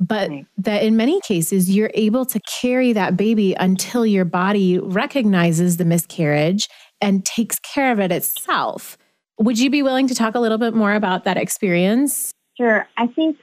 but 0.00 0.30
right. 0.30 0.46
that 0.56 0.82
in 0.82 0.96
many 0.96 1.20
cases, 1.20 1.68
you're 1.74 1.90
able 1.94 2.24
to 2.24 2.40
carry 2.60 2.94
that 2.94 3.16
baby 3.16 3.54
until 3.54 4.06
your 4.06 4.24
body 4.24 4.78
recognizes 4.78 5.76
the 5.76 5.84
miscarriage 5.84 6.68
and 7.02 7.24
takes 7.26 7.58
care 7.58 7.92
of 7.92 8.00
it 8.00 8.10
itself. 8.10 8.96
Would 9.38 9.58
you 9.58 9.68
be 9.68 9.82
willing 9.82 10.08
to 10.08 10.14
talk 10.14 10.34
a 10.34 10.40
little 10.40 10.58
bit 10.58 10.74
more 10.74 10.94
about 10.94 11.24
that 11.24 11.36
experience? 11.36 12.32
Sure. 12.56 12.88
I 12.96 13.06
think 13.08 13.36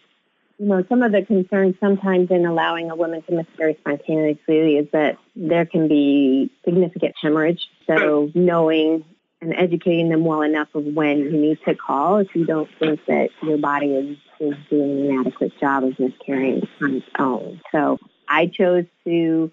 you 0.59 0.67
know, 0.67 0.83
some 0.87 1.01
of 1.01 1.11
the 1.11 1.23
concerns 1.23 1.75
sometimes 1.79 2.29
in 2.29 2.45
allowing 2.45 2.91
a 2.91 2.95
woman 2.95 3.21
to 3.23 3.33
miscarry 3.33 3.75
spontaneously 3.79 4.77
is 4.77 4.87
that 4.91 5.17
there 5.35 5.65
can 5.65 5.87
be 5.87 6.51
significant 6.63 7.15
hemorrhage. 7.21 7.67
So 7.87 8.31
knowing 8.35 9.03
and 9.41 9.53
educating 9.55 10.09
them 10.09 10.23
well 10.23 10.41
enough 10.41 10.69
of 10.73 10.85
when 10.85 11.19
you 11.19 11.31
need 11.31 11.59
to 11.65 11.75
call 11.75 12.17
if 12.17 12.33
you 12.33 12.45
don't 12.45 12.69
think 12.79 13.05
that 13.07 13.29
your 13.41 13.57
body 13.57 13.93
is, 13.93 14.17
is 14.39 14.55
doing 14.69 15.09
an 15.09 15.19
adequate 15.19 15.59
job 15.59 15.83
of 15.83 15.99
miscarrying 15.99 16.67
on 16.81 16.95
its 16.95 17.05
own. 17.19 17.59
So 17.71 17.99
I 18.29 18.47
chose 18.47 18.85
to 19.05 19.51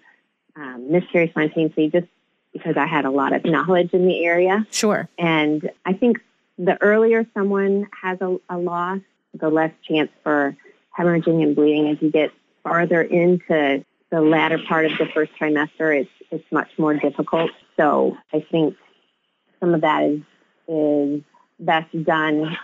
um, 0.55 0.91
miscarry 0.91 1.29
spontaneously 1.29 1.89
just 1.89 2.07
because 2.53 2.77
I 2.77 2.85
had 2.85 3.05
a 3.05 3.11
lot 3.11 3.33
of 3.33 3.43
knowledge 3.45 3.91
in 3.93 4.07
the 4.07 4.23
area. 4.23 4.65
Sure. 4.71 5.09
And 5.17 5.69
I 5.85 5.93
think 5.93 6.19
the 6.57 6.81
earlier 6.81 7.25
someone 7.33 7.87
has 8.01 8.19
a, 8.21 8.37
a 8.49 8.57
loss, 8.57 8.99
the 9.33 9.49
less 9.49 9.71
chance 9.87 10.11
for 10.23 10.55
hemorrhaging 10.97 11.41
and 11.43 11.55
bleeding 11.55 11.89
as 11.89 12.01
you 12.01 12.11
get 12.11 12.31
farther 12.63 13.01
into 13.01 13.83
the 14.09 14.21
latter 14.21 14.59
part 14.67 14.85
of 14.85 14.97
the 14.97 15.05
first 15.13 15.31
trimester. 15.39 16.01
It's 16.01 16.09
it's 16.29 16.51
much 16.51 16.69
more 16.77 16.93
difficult. 16.93 17.51
So 17.77 18.17
I 18.33 18.45
think 18.51 18.75
some 19.59 19.73
of 19.73 19.81
that 19.81 20.03
is 20.03 20.21
is 20.67 21.21
best 21.59 22.03
done 22.03 22.57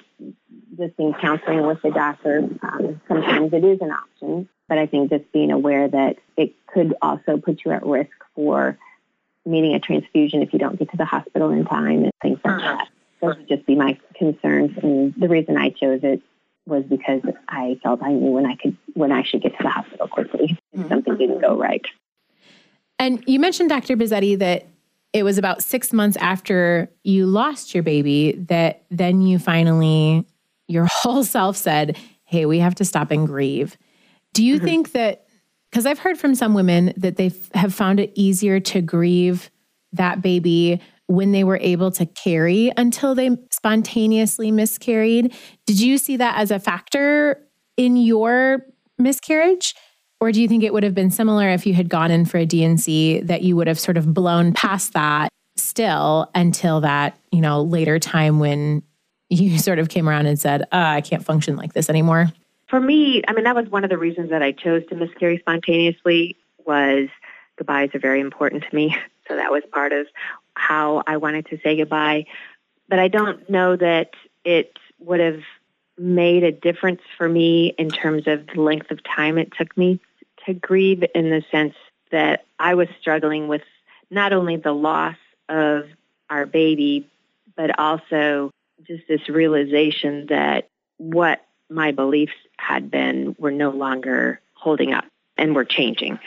just 0.78 0.94
in 0.98 1.14
counseling 1.14 1.66
with 1.66 1.82
the 1.82 1.92
doctor. 1.92 2.50
Um, 2.62 3.02
sometimes 3.08 3.54
it 3.54 3.64
is 3.64 3.80
an 3.82 3.92
option, 3.92 4.50
but 4.68 4.78
I 4.78 4.88
think 4.88 5.10
just 5.10 5.32
being 5.32 5.52
aware 5.52 5.88
that 5.88 6.18
it 6.36 6.54
could 6.68 6.96
also 7.02 7.38
put 7.38 7.64
you 7.64 7.72
at 7.72 7.86
risk 7.86 8.12
for 8.36 8.78
needing 9.46 9.74
a 9.76 9.80
transfusion 9.80 10.42
if 10.42 10.52
you 10.54 10.60
don't 10.60 10.78
get 10.78 10.92
to 10.92 10.98
the 10.98 11.06
hospital 11.06 11.52
in 11.52 11.66
time 11.66 12.04
and 12.04 12.12
things 12.22 12.40
like 12.44 12.56
uh-huh. 12.56 12.78
that. 12.78 12.90
Those 13.22 13.38
would 13.38 13.48
just 13.48 13.66
be 13.66 13.76
my 13.76 13.98
concerns, 14.16 14.78
and 14.84 15.14
the 15.18 15.28
reason 15.28 15.58
I 15.58 15.70
chose 15.70 16.02
it 16.04 16.22
was 16.68 16.84
because 16.84 17.22
I 17.48 17.80
felt 17.82 18.04
I 18.04 18.12
knew 18.12 18.32
when 18.32 18.46
I 18.46 18.56
could 18.56 18.78
when 18.94 19.12
I 19.12 19.24
should 19.24 19.42
get 19.42 19.58
to 19.58 19.64
the 19.64 19.70
hospital 19.70 20.08
quickly 20.08 20.58
if 20.74 20.80
mm-hmm. 20.80 20.90
something 20.90 21.18
didn't 21.18 21.42
go 21.42 21.58
right. 21.58 21.86
And 23.00 23.24
you 23.28 23.40
mentioned, 23.40 23.70
Dr. 23.70 23.96
Buzzetti, 23.96 24.38
that 24.40 24.68
it 25.14 25.24
was 25.24 25.38
about 25.38 25.64
six 25.64 25.94
months 25.94 26.18
after 26.18 26.90
you 27.04 27.26
lost 27.26 27.74
your 27.74 27.84
baby 27.84 28.34
that 28.50 28.84
then 28.90 29.22
you 29.22 29.40
finally, 29.40 30.26
your 30.68 30.86
whole 30.92 31.24
self 31.24 31.58
said, 31.58 31.98
Hey, 32.26 32.46
we 32.46 32.60
have 32.60 32.76
to 32.76 32.86
stop 32.86 33.12
and 33.12 33.26
grieve. 33.26 33.78
Do 34.34 34.44
you 34.44 34.58
mm-hmm. 34.58 34.66
think 34.66 34.92
that, 34.92 35.28
because 35.72 35.86
I've 35.86 36.00
heard 36.00 36.18
from 36.18 36.36
some 36.36 36.54
women 36.54 36.94
that 36.98 37.16
they 37.16 37.32
have 37.54 37.74
found 37.74 38.00
it 38.00 38.12
easier 38.16 38.60
to 38.60 38.82
grieve 38.82 39.50
that 39.94 40.22
baby 40.22 40.82
when 41.08 41.32
they 41.32 41.44
were 41.44 41.58
able 41.62 41.92
to 41.92 42.06
carry 42.06 42.72
until 42.78 43.16
they 43.16 43.30
spontaneously 43.52 44.52
miscarried. 44.52 45.34
Did 45.66 45.80
you 45.80 45.98
see 45.98 46.18
that 46.18 46.38
as 46.38 46.52
a 46.52 46.60
factor 46.60 47.42
in 47.78 47.96
your 47.96 48.66
miscarriage? 48.98 49.74
Or 50.20 50.32
do 50.32 50.42
you 50.42 50.48
think 50.48 50.64
it 50.64 50.74
would 50.74 50.84
have 50.84 50.96
been 50.96 51.12
similar 51.12 51.50
if 51.50 51.66
you 51.66 51.74
had 51.74 51.90
gone 51.90 52.12
in 52.12 52.26
for 52.26 52.38
a 52.38 52.46
D&C 52.46 53.22
that 53.22 53.44
you 53.44 53.56
would 53.56 53.68
have 53.68 53.80
sort 53.80 53.98
of 53.98 54.14
blown 54.14 54.54
past 54.54 54.94
that 54.94 55.30
still 55.56 56.30
until 56.34 56.82
that, 56.82 57.18
you 57.32 57.40
know, 57.40 57.62
later 57.62 58.00
time 58.00 58.40
when 58.40 58.84
you 59.30 59.58
sort 59.60 59.80
of 59.80 59.90
came 59.90 60.10
around 60.10 60.26
and 60.26 60.40
said, 60.40 60.64
oh, 60.72 60.80
I 60.80 61.02
can't 61.02 61.24
function 61.24 61.56
like 61.56 61.74
this 61.74 61.90
anymore? 61.90 62.32
For 62.68 62.82
me, 62.82 63.24
I 63.28 63.34
mean, 63.34 63.46
that 63.46 63.56
was 63.56 63.70
one 63.70 63.84
of 63.84 63.90
the 63.90 63.98
reasons 63.98 64.30
that 64.32 64.42
I 64.42 64.52
chose 64.52 64.84
to 64.90 64.96
miscarry 64.96 65.38
spontaneously 65.38 66.36
was 66.66 67.08
goodbyes 67.58 67.92
are 67.94 68.00
very 68.00 68.20
important 68.20 68.64
to 68.70 68.76
me. 68.76 68.96
So 69.28 69.36
that 69.36 69.52
was 69.52 69.62
part 69.74 69.92
of 69.92 70.08
how 70.58 71.04
I 71.08 71.18
wanted 71.18 71.48
to 71.48 71.60
say 71.64 71.78
goodbye. 71.78 72.26
But 72.90 73.00
I 73.00 73.08
don't 73.08 73.50
know 73.50 73.76
that 73.76 74.12
it 74.44 74.78
would 75.00 75.20
have 75.20 75.42
made 75.98 76.44
a 76.44 76.52
difference 76.52 77.02
for 77.18 77.28
me 77.28 77.74
in 77.78 77.90
terms 77.90 78.28
of 78.28 78.48
the 78.48 78.62
length 78.62 78.92
of 78.92 79.04
time 79.04 79.38
it 79.38 79.52
took 79.58 79.76
me 79.78 80.00
to 80.46 80.54
grieve 80.54 81.04
in 81.16 81.30
the 81.30 81.44
sense 81.52 81.74
that 82.12 82.46
I 82.60 82.76
was 82.76 82.88
struggling 83.00 83.48
with 83.48 83.64
not 84.10 84.32
only 84.32 84.56
the 84.58 84.72
loss 84.72 85.18
of 85.50 85.86
our 86.30 86.46
baby, 86.46 87.08
but 87.56 87.78
also 87.80 88.52
just 88.86 89.08
this 89.08 89.28
realization 89.28 90.28
that 90.28 90.70
what 90.98 91.46
my 91.70 91.92
beliefs 91.92 92.34
had 92.58 92.90
been 92.90 93.36
were 93.38 93.52
no 93.52 93.72
longer 93.72 94.40
holding 94.54 94.94
up 94.94 95.06
and 95.38 95.56
were 95.56 95.66
changing. 95.66 96.20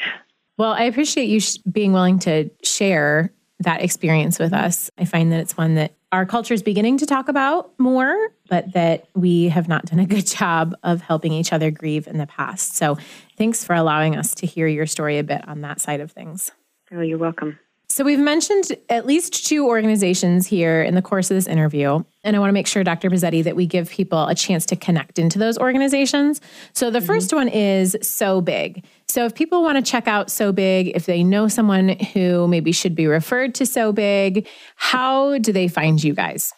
Well, 0.59 0.73
I 0.73 0.83
appreciate 0.83 1.29
you 1.29 1.41
being 1.71 1.93
willing 1.93 2.19
to 2.21 2.51
share 2.63 3.33
that 3.61 3.83
experience 3.83 4.39
with 4.39 4.53
us. 4.53 4.91
I 4.99 5.05
find 5.05 5.31
that 5.33 5.41
it's 5.41 5.57
one 5.57 5.75
that 5.75 5.95
our 6.13 6.27
culture 6.27 6.55
is 6.55 6.63
beginning 6.63 6.99
to 6.99 7.07
talk 7.07 7.29
about 7.29 7.79
more, 7.79 8.17
but 8.49 8.73
that 8.73 9.09
we 9.15 9.49
have 9.49 9.69
not 9.69 9.87
done 9.87 10.01
a 10.01 10.07
good 10.07 10.27
job 10.39 10.75
of 10.83 11.01
helping 11.01 11.33
each 11.33 11.53
other 11.53 11.71
grieve 11.71 12.07
in 12.07 12.19
the 12.19 12.27
past. 12.27 12.77
So 12.77 12.99
thanks 13.37 13.65
for 13.65 13.75
allowing 13.75 14.17
us 14.17 14.35
to 14.37 14.47
hear 14.47 14.67
your 14.67 14.87
story 14.87 15.19
a 15.19 15.25
bit 15.25 15.47
on 15.47 15.61
that 15.61 15.81
side 15.81 16.01
of 16.01 16.11
things. 16.11 16.51
Oh, 16.93 17.01
you're 17.01 17.19
welcome. 17.19 17.59
So, 18.01 18.05
we've 18.07 18.19
mentioned 18.19 18.69
at 18.89 19.05
least 19.05 19.47
two 19.47 19.67
organizations 19.67 20.47
here 20.47 20.83
in 20.83 20.95
the 20.95 21.03
course 21.03 21.31
of 21.31 21.35
this 21.35 21.47
interview. 21.47 22.03
And 22.25 22.35
I 22.35 22.39
want 22.39 22.49
to 22.49 22.55
make 22.55 22.67
sure, 22.67 22.83
Dr. 22.83 23.11
Buzzetti, 23.11 23.45
that 23.45 23.57
we 23.57 23.67
give 23.67 23.91
people 23.91 24.27
a 24.27 24.35
chance 24.35 24.65
to 24.67 24.77
connect 24.77 25.19
into 25.19 25.39
those 25.39 25.59
organizations. 25.59 26.41
So, 26.73 26.89
the 26.91 27.01
mm-hmm. 27.01 27.07
first 27.07 27.35
one 27.35 27.49
is 27.49 27.99
So 28.01 28.41
Big. 28.41 28.87
So, 29.07 29.27
if 29.27 29.35
people 29.35 29.63
want 29.63 29.77
to 29.77 29.83
check 29.83 30.09
out 30.09 30.31
So 30.31 30.51
Big, 30.51 30.93
if 30.95 31.05
they 31.05 31.23
know 31.23 31.47
someone 31.47 31.91
who 31.91 32.49
maybe 32.49 32.73
should 32.73 32.95
be 32.95 33.07
referred 33.07 33.55
to 33.57 33.67
So 33.67 33.93
Big, 33.93 34.49
how 34.77 35.37
do 35.37 35.53
they 35.53 35.69
find 35.69 36.03
you 36.03 36.15
guys? 36.15 36.55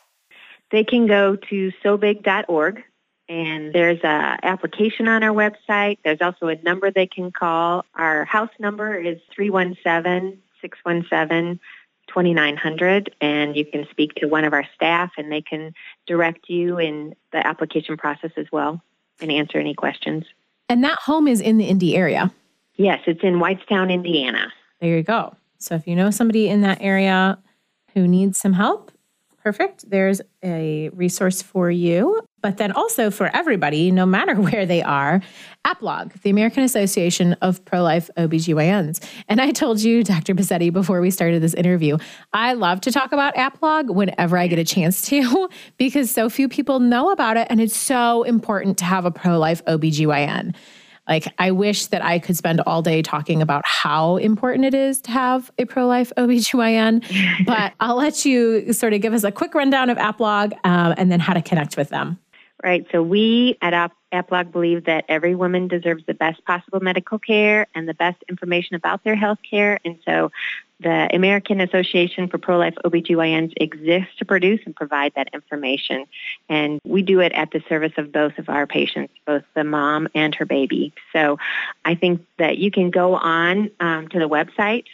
They 0.70 0.85
can 0.85 1.09
go 1.09 1.35
to 1.35 1.72
sobig.org 1.85 2.85
and 3.28 3.72
there's 3.72 3.98
a 4.05 4.38
application 4.44 5.09
on 5.09 5.24
our 5.24 5.35
website. 5.35 5.98
There's 6.05 6.20
also 6.20 6.46
a 6.46 6.62
number 6.62 6.92
they 6.92 7.09
can 7.09 7.33
call. 7.33 7.85
Our 7.96 8.26
house 8.26 8.52
number 8.61 8.94
is 8.94 9.18
317 9.35 10.38
617 10.62 11.61
2900 12.09 13.14
and 13.20 13.57
you 13.57 13.64
can 13.64 13.87
speak 13.90 14.14
to 14.16 14.27
one 14.27 14.44
of 14.44 14.53
our 14.53 14.64
staff 14.75 15.12
and 15.16 15.31
they 15.31 15.40
can 15.40 15.72
direct 16.07 16.48
you 16.48 16.79
in 16.79 17.14
the 17.33 17.46
application 17.46 17.96
process 17.96 18.33
as 18.37 18.46
well 18.53 18.83
and 19.20 19.31
answer 19.31 19.59
any 19.59 19.72
questions. 19.72 20.25
And 20.68 20.83
that 20.85 20.98
home 20.98 21.29
is 21.29 21.40
in 21.40 21.59
the 21.59 21.64
Indy 21.64 21.96
area. 21.96 22.33
Yes, 22.77 23.01
it's 23.07 23.22
in 23.22 23.35
Whitestown, 23.35 23.92
Indiana. 23.92 24.53
There 24.81 24.96
you 24.96 25.03
go. 25.03 25.37
So 25.59 25.75
if 25.75 25.87
you 25.87 25.94
know 25.94 26.11
somebody 26.11 26.48
in 26.48 26.62
that 26.62 26.79
area 26.81 27.38
who 27.94 28.09
needs 28.09 28.38
some 28.38 28.55
help, 28.55 28.90
perfect. 29.42 29.88
There's 29.88 30.20
a 30.42 30.88
resource 30.90 31.42
for 31.42 31.70
you, 31.70 32.20
but 32.42 32.59
then 32.59 32.72
also 32.72 33.11
for 33.11 33.35
everybody, 33.35 33.90
no 33.90 34.05
matter 34.05 34.35
where 34.40 34.66
they 34.66 34.83
are, 34.83 35.22
APLOG, 35.64 36.20
the 36.22 36.31
American 36.31 36.64
Association 36.64 37.35
of 37.35 37.64
Pro 37.64 37.83
Life 37.83 38.11
OBGYNs. 38.16 39.02
And 39.28 39.40
I 39.40 39.52
told 39.52 39.81
you, 39.81 40.02
Dr. 40.02 40.35
Buzzetti, 40.35 40.72
before 40.72 41.00
we 41.00 41.11
started 41.11 41.40
this 41.40 41.55
interview, 41.55 41.98
I 42.33 42.55
love 42.55 42.81
to 42.83 42.90
talk 42.90 43.12
about 43.12 43.35
APLOG 43.37 43.94
whenever 43.94 44.37
I 44.37 44.48
get 44.48 44.59
a 44.59 44.64
chance 44.64 45.02
to 45.02 45.48
because 45.78 46.11
so 46.11 46.28
few 46.28 46.48
people 46.48 46.81
know 46.81 47.12
about 47.12 47.37
it. 47.37 47.46
And 47.48 47.61
it's 47.61 47.76
so 47.76 48.24
important 48.24 48.78
to 48.78 48.85
have 48.85 49.05
a 49.05 49.11
pro 49.11 49.38
life 49.38 49.64
OBGYN. 49.66 50.55
Like, 51.09 51.26
I 51.38 51.50
wish 51.50 51.87
that 51.87 52.05
I 52.05 52.20
could 52.20 52.37
spend 52.37 52.61
all 52.61 52.81
day 52.81 53.02
talking 53.02 53.42
about 53.42 53.64
how 53.66 54.18
important 54.18 54.64
it 54.64 54.74
is 54.74 55.00
to 55.02 55.11
have 55.11 55.50
a 55.59 55.64
pro 55.64 55.87
life 55.87 56.12
OBGYN, 56.16 57.44
but 57.46 57.72
I'll 57.81 57.96
let 57.96 58.24
you 58.24 58.72
sort 58.72 58.92
of 58.92 59.00
give 59.00 59.12
us 59.12 59.24
a 59.24 59.33
quick 59.33 59.55
rundown 59.55 59.90
of 59.90 59.98
APLOG 59.98 60.52
um, 60.64 60.94
and 60.96 61.11
then 61.11 61.18
how 61.18 61.35
to 61.35 61.42
connect 61.42 61.76
with 61.76 61.88
them. 61.88 62.18
Right. 62.62 62.87
So, 62.92 63.03
we 63.03 63.59
at 63.61 63.92
APLOG 64.12 64.53
believe 64.53 64.85
that 64.85 65.05
every 65.09 65.35
woman 65.35 65.66
deserves 65.66 66.05
the 66.07 66.14
best 66.14 66.44
possible 66.44 66.81
medical 66.81 67.18
care 67.18 67.66
and 67.75 67.88
the 67.88 67.94
best 67.94 68.22
information 68.29 68.77
about 68.77 69.03
their 69.03 69.16
health 69.16 69.38
care. 69.48 69.81
And 69.85 69.98
so, 70.05 70.31
the 70.83 71.09
American 71.14 71.61
Association 71.61 72.29
for 72.29 72.38
Pro-Life 72.38 72.75
OBGYNs 72.85 73.53
exists 73.57 74.16
to 74.18 74.25
produce 74.25 74.61
and 74.64 74.75
provide 74.75 75.12
that 75.14 75.29
information. 75.33 76.07
And 76.48 76.81
we 76.85 77.03
do 77.03 77.20
it 77.20 77.33
at 77.33 77.51
the 77.53 77.62
service 77.68 77.92
of 77.96 78.11
both 78.12 78.38
of 78.38 78.48
our 78.48 78.66
patients, 78.66 79.14
both 79.27 79.44
the 79.55 79.64
mom 79.64 80.09
and 80.14 80.35
her 80.35 80.44
baby. 80.44 80.92
So 81.12 81.38
I 81.85 81.94
think 81.94 82.27
that 82.38 82.59
you 82.59 82.70
can 82.70 82.90
go 82.90 83.14
on 83.14 83.70
um, 83.81 84.09
to 84.09 84.18
the 84.18 84.29
website. 84.29 84.87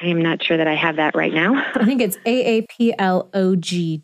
I 0.00 0.06
am 0.06 0.20
not 0.20 0.42
sure 0.42 0.56
that 0.56 0.66
I 0.68 0.74
have 0.74 0.96
that 0.96 1.14
right 1.14 1.32
now. 1.32 1.54
I 1.74 1.84
think 1.84 2.02
it's 2.02 2.16
aaplog.org. 2.18 4.00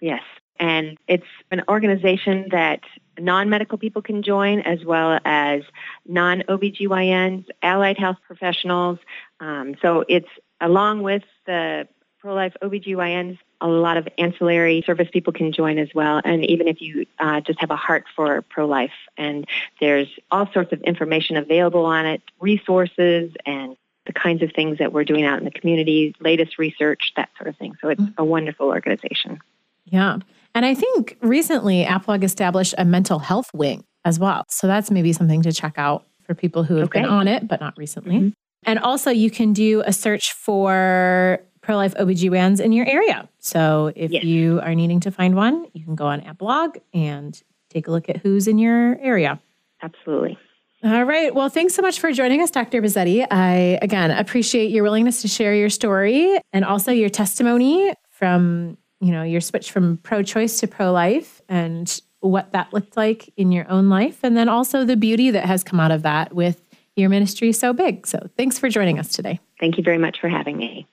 Yes. 0.00 0.22
And 0.60 0.98
it's 1.08 1.26
an 1.50 1.62
organization 1.68 2.48
that 2.52 2.80
non-medical 3.18 3.78
people 3.78 4.02
can 4.02 4.22
join 4.22 4.60
as 4.60 4.84
well 4.84 5.18
as 5.24 5.62
non-OBGYNs, 6.06 7.46
allied 7.62 7.98
health 7.98 8.18
professionals. 8.26 8.98
Um, 9.40 9.74
so 9.82 10.04
it's 10.08 10.28
along 10.60 11.02
with 11.02 11.22
the 11.46 11.88
pro-life 12.20 12.54
OBGYNs, 12.62 13.38
a 13.62 13.68
lot 13.68 13.96
of 13.96 14.06
ancillary 14.18 14.82
service 14.86 15.08
people 15.10 15.32
can 15.32 15.52
join 15.52 15.78
as 15.78 15.88
well. 15.94 16.20
And 16.24 16.44
even 16.44 16.68
if 16.68 16.80
you 16.80 17.06
uh, 17.18 17.40
just 17.40 17.60
have 17.60 17.70
a 17.70 17.76
heart 17.76 18.04
for 18.14 18.42
pro-life, 18.42 18.92
and 19.16 19.46
there's 19.80 20.08
all 20.30 20.50
sorts 20.52 20.72
of 20.72 20.82
information 20.82 21.36
available 21.36 21.86
on 21.86 22.04
it, 22.06 22.22
resources 22.38 23.32
and 23.46 23.76
the 24.06 24.12
kinds 24.12 24.42
of 24.42 24.52
things 24.52 24.78
that 24.78 24.92
we're 24.92 25.04
doing 25.04 25.24
out 25.24 25.38
in 25.38 25.44
the 25.44 25.50
community, 25.50 26.14
latest 26.20 26.58
research, 26.58 27.12
that 27.16 27.30
sort 27.38 27.48
of 27.48 27.56
thing. 27.56 27.74
So 27.80 27.88
it's 27.88 28.02
a 28.18 28.24
wonderful 28.24 28.66
organization. 28.66 29.40
Yeah. 29.86 30.18
And 30.54 30.66
I 30.66 30.74
think 30.74 31.16
recently 31.22 31.84
APLOG 31.84 32.22
established 32.24 32.74
a 32.78 32.84
mental 32.84 33.18
health 33.18 33.50
wing 33.54 33.84
as 34.04 34.18
well. 34.18 34.44
So 34.48 34.66
that's 34.66 34.90
maybe 34.90 35.12
something 35.12 35.42
to 35.42 35.52
check 35.52 35.74
out 35.76 36.06
for 36.24 36.34
people 36.34 36.62
who 36.64 36.76
have 36.76 36.86
Okay. 36.88 37.02
been 37.02 37.08
on 37.08 37.28
it, 37.28 37.46
but 37.48 37.60
not 37.60 37.76
recently. 37.76 38.14
Mhm. 38.16 38.32
And 38.64 38.78
also, 38.78 39.10
you 39.10 39.30
can 39.30 39.52
do 39.52 39.82
a 39.86 39.92
search 39.92 40.32
for 40.32 41.40
pro 41.62 41.76
life 41.76 41.94
OBGYNs 41.98 42.60
in 42.60 42.72
your 42.72 42.86
area. 42.86 43.28
So 43.38 43.92
if 43.96 44.10
Yes. 44.10 44.24
you 44.24 44.60
are 44.62 44.74
needing 44.74 45.00
to 45.00 45.10
find 45.10 45.34
one, 45.34 45.66
you 45.72 45.84
can 45.84 45.94
go 45.94 46.06
on 46.06 46.20
APLOG 46.22 46.76
and 46.92 47.40
take 47.70 47.86
a 47.88 47.90
look 47.90 48.08
at 48.08 48.18
who's 48.18 48.48
in 48.48 48.58
your 48.58 48.98
area. 49.00 49.38
Absolutely. 49.82 50.36
All 50.82 51.04
right. 51.04 51.34
Well, 51.34 51.48
thanks 51.50 51.74
so 51.74 51.82
much 51.82 52.00
for 52.00 52.10
joining 52.12 52.40
us, 52.42 52.50
Dr. 52.50 52.80
Buzzetti. 52.82 53.26
I, 53.30 53.78
again, 53.82 54.10
appreciate 54.10 54.70
your 54.70 54.82
willingness 54.82 55.20
to 55.22 55.28
share 55.28 55.54
your 55.54 55.68
story 55.68 56.38
and 56.54 56.64
also 56.64 56.90
your 56.90 57.10
testimony 57.10 57.92
from, 58.10 58.78
you 59.00 59.12
know, 59.12 59.22
your 59.22 59.40
switch 59.40 59.70
from 59.72 59.96
pro 59.98 60.22
choice 60.22 60.60
to 60.60 60.66
pro 60.66 60.92
life 60.92 61.40
and 61.48 62.00
what 62.20 62.52
that 62.52 62.72
looked 62.72 62.96
like 62.96 63.32
in 63.36 63.50
your 63.50 63.68
own 63.70 63.88
life. 63.88 64.20
And 64.22 64.36
then 64.36 64.48
also 64.48 64.84
the 64.84 64.96
beauty 64.96 65.30
that 65.30 65.46
has 65.46 65.64
come 65.64 65.80
out 65.80 65.90
of 65.90 66.02
that 66.02 66.34
with 66.34 66.62
your 66.96 67.08
ministry 67.08 67.52
so 67.52 67.72
big. 67.72 68.06
So 68.06 68.28
thanks 68.36 68.58
for 68.58 68.68
joining 68.68 68.98
us 68.98 69.08
today. 69.08 69.40
Thank 69.58 69.78
you 69.78 69.84
very 69.84 69.98
much 69.98 70.20
for 70.20 70.28
having 70.28 70.56
me. 70.58 70.86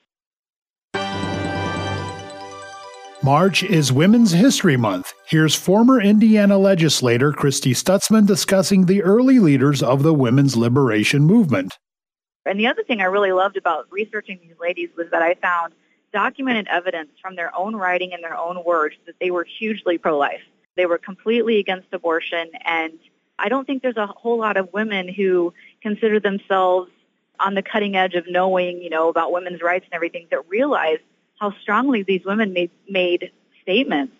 March 3.24 3.64
is 3.64 3.92
Women's 3.92 4.32
History 4.32 4.78
Month. 4.78 5.12
Here's 5.28 5.54
former 5.54 6.00
Indiana 6.00 6.58
legislator 6.58 7.34
Christy 7.34 7.74
Stutzman 7.74 8.26
discussing 8.26 8.86
the 8.86 9.04
early 9.04 9.40
leaders 9.40 9.84
of 9.84 10.04
the 10.04 10.14
women's 10.14 10.56
liberation 10.56 11.24
movement. 11.24 11.78
And 12.46 12.58
the 12.58 12.68
other 12.68 12.84
thing 12.84 13.02
I 13.02 13.06
really 13.06 13.34
loved 13.34 13.58
about 13.58 13.88
researching 13.92 14.40
these 14.42 14.56
ladies 14.62 14.90
was 14.96 15.08
that 15.12 15.22
I 15.22 15.34
found 15.34 15.74
documented 16.14 16.68
evidence 16.68 17.10
from 17.22 17.36
their 17.36 17.56
own 17.56 17.76
writing 17.76 18.14
and 18.14 18.24
their 18.24 18.38
own 18.38 18.64
words 18.64 18.96
that 19.06 19.16
they 19.20 19.32
were 19.32 19.44
hugely 19.44 19.98
pro-life. 19.98 20.42
They 20.76 20.86
were 20.86 20.98
completely 20.98 21.60
against 21.60 21.88
abortion, 21.92 22.50
and 22.66 22.94
I 23.40 23.50
don't 23.50 23.66
think 23.66 23.82
there's 23.84 23.98
a 23.98 24.08
whole 24.08 24.40
lot 24.40 24.58
of 24.58 24.72
women 24.74 25.08
who 25.08 25.54
consider 25.82 26.20
themselves 26.20 26.90
on 27.40 27.54
the 27.54 27.62
cutting 27.62 27.96
edge 27.96 28.16
of 28.16 28.26
knowing, 28.28 28.82
you 28.82 28.90
know, 28.90 29.10
about 29.10 29.32
women's 29.32 29.62
rights 29.62 29.86
and 29.86 29.94
everything 29.94 30.28
that 30.32 30.48
realize 30.50 30.98
how 31.40 31.54
strongly 31.62 32.04
these 32.04 32.26
women 32.26 32.54
made, 32.54 32.72
made 32.90 33.32
statements 33.62 34.14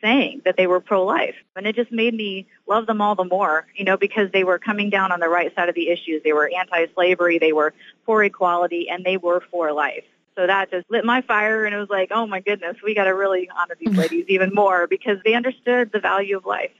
saying 0.00 0.40
that 0.44 0.56
they 0.56 0.66
were 0.66 0.80
pro-life. 0.80 1.34
And 1.56 1.66
it 1.66 1.74
just 1.74 1.92
made 1.92 2.14
me 2.14 2.46
love 2.66 2.86
them 2.86 3.00
all 3.00 3.14
the 3.14 3.24
more, 3.24 3.66
you 3.74 3.84
know, 3.84 3.96
because 3.96 4.30
they 4.32 4.44
were 4.44 4.58
coming 4.58 4.88
down 4.88 5.12
on 5.12 5.20
the 5.20 5.28
right 5.28 5.54
side 5.54 5.68
of 5.68 5.74
the 5.74 5.88
issues. 5.90 6.22
They 6.22 6.32
were 6.32 6.50
anti-slavery, 6.56 7.38
they 7.38 7.52
were 7.52 7.74
for 8.06 8.22
equality, 8.24 8.88
and 8.88 9.04
they 9.04 9.16
were 9.16 9.42
for 9.50 9.72
life. 9.72 10.04
So 10.36 10.46
that 10.46 10.70
just 10.70 10.90
lit 10.90 11.04
my 11.04 11.22
fire, 11.22 11.64
and 11.64 11.74
it 11.74 11.78
was 11.78 11.90
like, 11.90 12.10
oh 12.12 12.26
my 12.26 12.40
goodness, 12.40 12.76
we 12.82 12.94
got 12.94 13.04
to 13.04 13.14
really 13.14 13.48
honor 13.50 13.76
these 13.78 13.96
ladies 13.96 14.26
even 14.28 14.54
more 14.54 14.86
because 14.86 15.18
they 15.24 15.34
understood 15.34 15.90
the 15.92 16.00
value 16.00 16.36
of 16.36 16.46
life. 16.46 16.70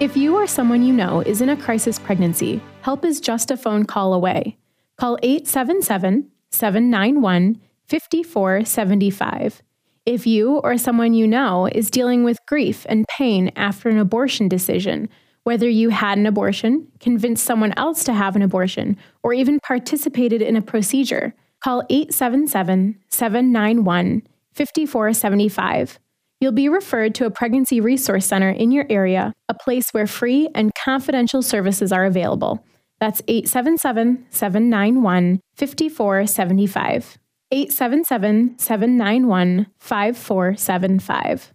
If 0.00 0.16
you 0.18 0.34
or 0.34 0.46
someone 0.46 0.82
you 0.82 0.92
know 0.92 1.22
is 1.22 1.40
in 1.40 1.48
a 1.48 1.56
crisis 1.56 1.98
pregnancy, 1.98 2.60
help 2.82 3.06
is 3.06 3.20
just 3.20 3.50
a 3.50 3.56
phone 3.56 3.84
call 3.84 4.12
away. 4.12 4.58
Call 4.98 5.18
877 5.22 6.30
791 6.50 7.60
5475. 7.86 9.62
If 10.04 10.26
you 10.26 10.56
or 10.58 10.76
someone 10.76 11.14
you 11.14 11.26
know 11.26 11.66
is 11.72 11.90
dealing 11.90 12.24
with 12.24 12.44
grief 12.46 12.84
and 12.88 13.06
pain 13.08 13.50
after 13.56 13.88
an 13.88 13.98
abortion 13.98 14.48
decision, 14.48 15.08
whether 15.44 15.68
you 15.68 15.90
had 15.90 16.18
an 16.18 16.26
abortion, 16.26 16.88
convinced 17.00 17.44
someone 17.44 17.72
else 17.76 18.02
to 18.04 18.12
have 18.12 18.34
an 18.34 18.42
abortion, 18.42 18.96
or 19.22 19.32
even 19.32 19.60
participated 19.60 20.42
in 20.42 20.56
a 20.56 20.62
procedure, 20.62 21.34
call 21.62 21.84
877 21.88 22.98
791 23.08 24.22
5475. 24.54 25.98
You'll 26.40 26.52
be 26.52 26.68
referred 26.68 27.14
to 27.16 27.26
a 27.26 27.30
pregnancy 27.30 27.80
resource 27.80 28.26
center 28.26 28.50
in 28.50 28.70
your 28.70 28.86
area, 28.90 29.32
a 29.48 29.54
place 29.54 29.90
where 29.92 30.06
free 30.06 30.48
and 30.54 30.72
confidential 30.74 31.42
services 31.42 31.92
are 31.92 32.04
available. 32.04 32.64
That's 33.00 33.22
877 33.28 34.26
791 34.30 35.40
5475. 35.56 37.18
877 37.50 38.58
791 38.58 39.66
5475. 39.78 41.53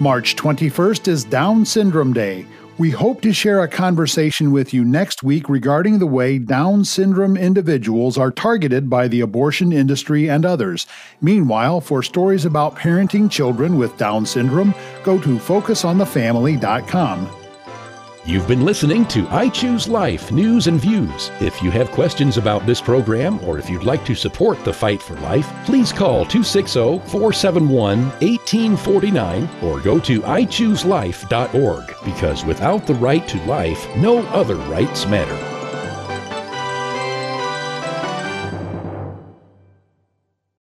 March 0.00 0.36
21st 0.36 1.08
is 1.08 1.24
Down 1.24 1.64
Syndrome 1.64 2.12
Day. 2.12 2.46
We 2.78 2.90
hope 2.90 3.20
to 3.22 3.32
share 3.32 3.64
a 3.64 3.68
conversation 3.68 4.52
with 4.52 4.72
you 4.72 4.84
next 4.84 5.24
week 5.24 5.48
regarding 5.48 5.98
the 5.98 6.06
way 6.06 6.38
Down 6.38 6.84
syndrome 6.84 7.36
individuals 7.36 8.16
are 8.16 8.30
targeted 8.30 8.88
by 8.88 9.08
the 9.08 9.22
abortion 9.22 9.72
industry 9.72 10.30
and 10.30 10.46
others. 10.46 10.86
Meanwhile, 11.20 11.80
for 11.80 12.04
stories 12.04 12.44
about 12.44 12.76
parenting 12.76 13.28
children 13.28 13.76
with 13.76 13.96
Down 13.96 14.24
syndrome, 14.24 14.72
go 15.02 15.18
to 15.18 15.36
focusonthefamily.com. 15.36 17.37
You've 18.28 18.46
been 18.46 18.66
listening 18.66 19.06
to 19.06 19.26
I 19.30 19.48
Choose 19.48 19.88
Life 19.88 20.30
News 20.30 20.66
and 20.66 20.78
Views. 20.78 21.30
If 21.40 21.62
you 21.62 21.70
have 21.70 21.90
questions 21.90 22.36
about 22.36 22.66
this 22.66 22.78
program 22.78 23.42
or 23.42 23.58
if 23.58 23.70
you'd 23.70 23.84
like 23.84 24.04
to 24.04 24.14
support 24.14 24.62
the 24.66 24.72
fight 24.72 25.00
for 25.00 25.14
life, 25.20 25.50
please 25.64 25.94
call 25.94 26.26
260 26.26 26.98
471 27.08 28.04
1849 28.20 29.48
or 29.62 29.80
go 29.80 29.98
to 30.00 30.20
ichooselife.org 30.20 31.94
because 32.04 32.44
without 32.44 32.86
the 32.86 32.96
right 32.96 33.26
to 33.28 33.42
life, 33.46 33.88
no 33.96 34.18
other 34.26 34.56
rights 34.56 35.06
matter. 35.06 35.57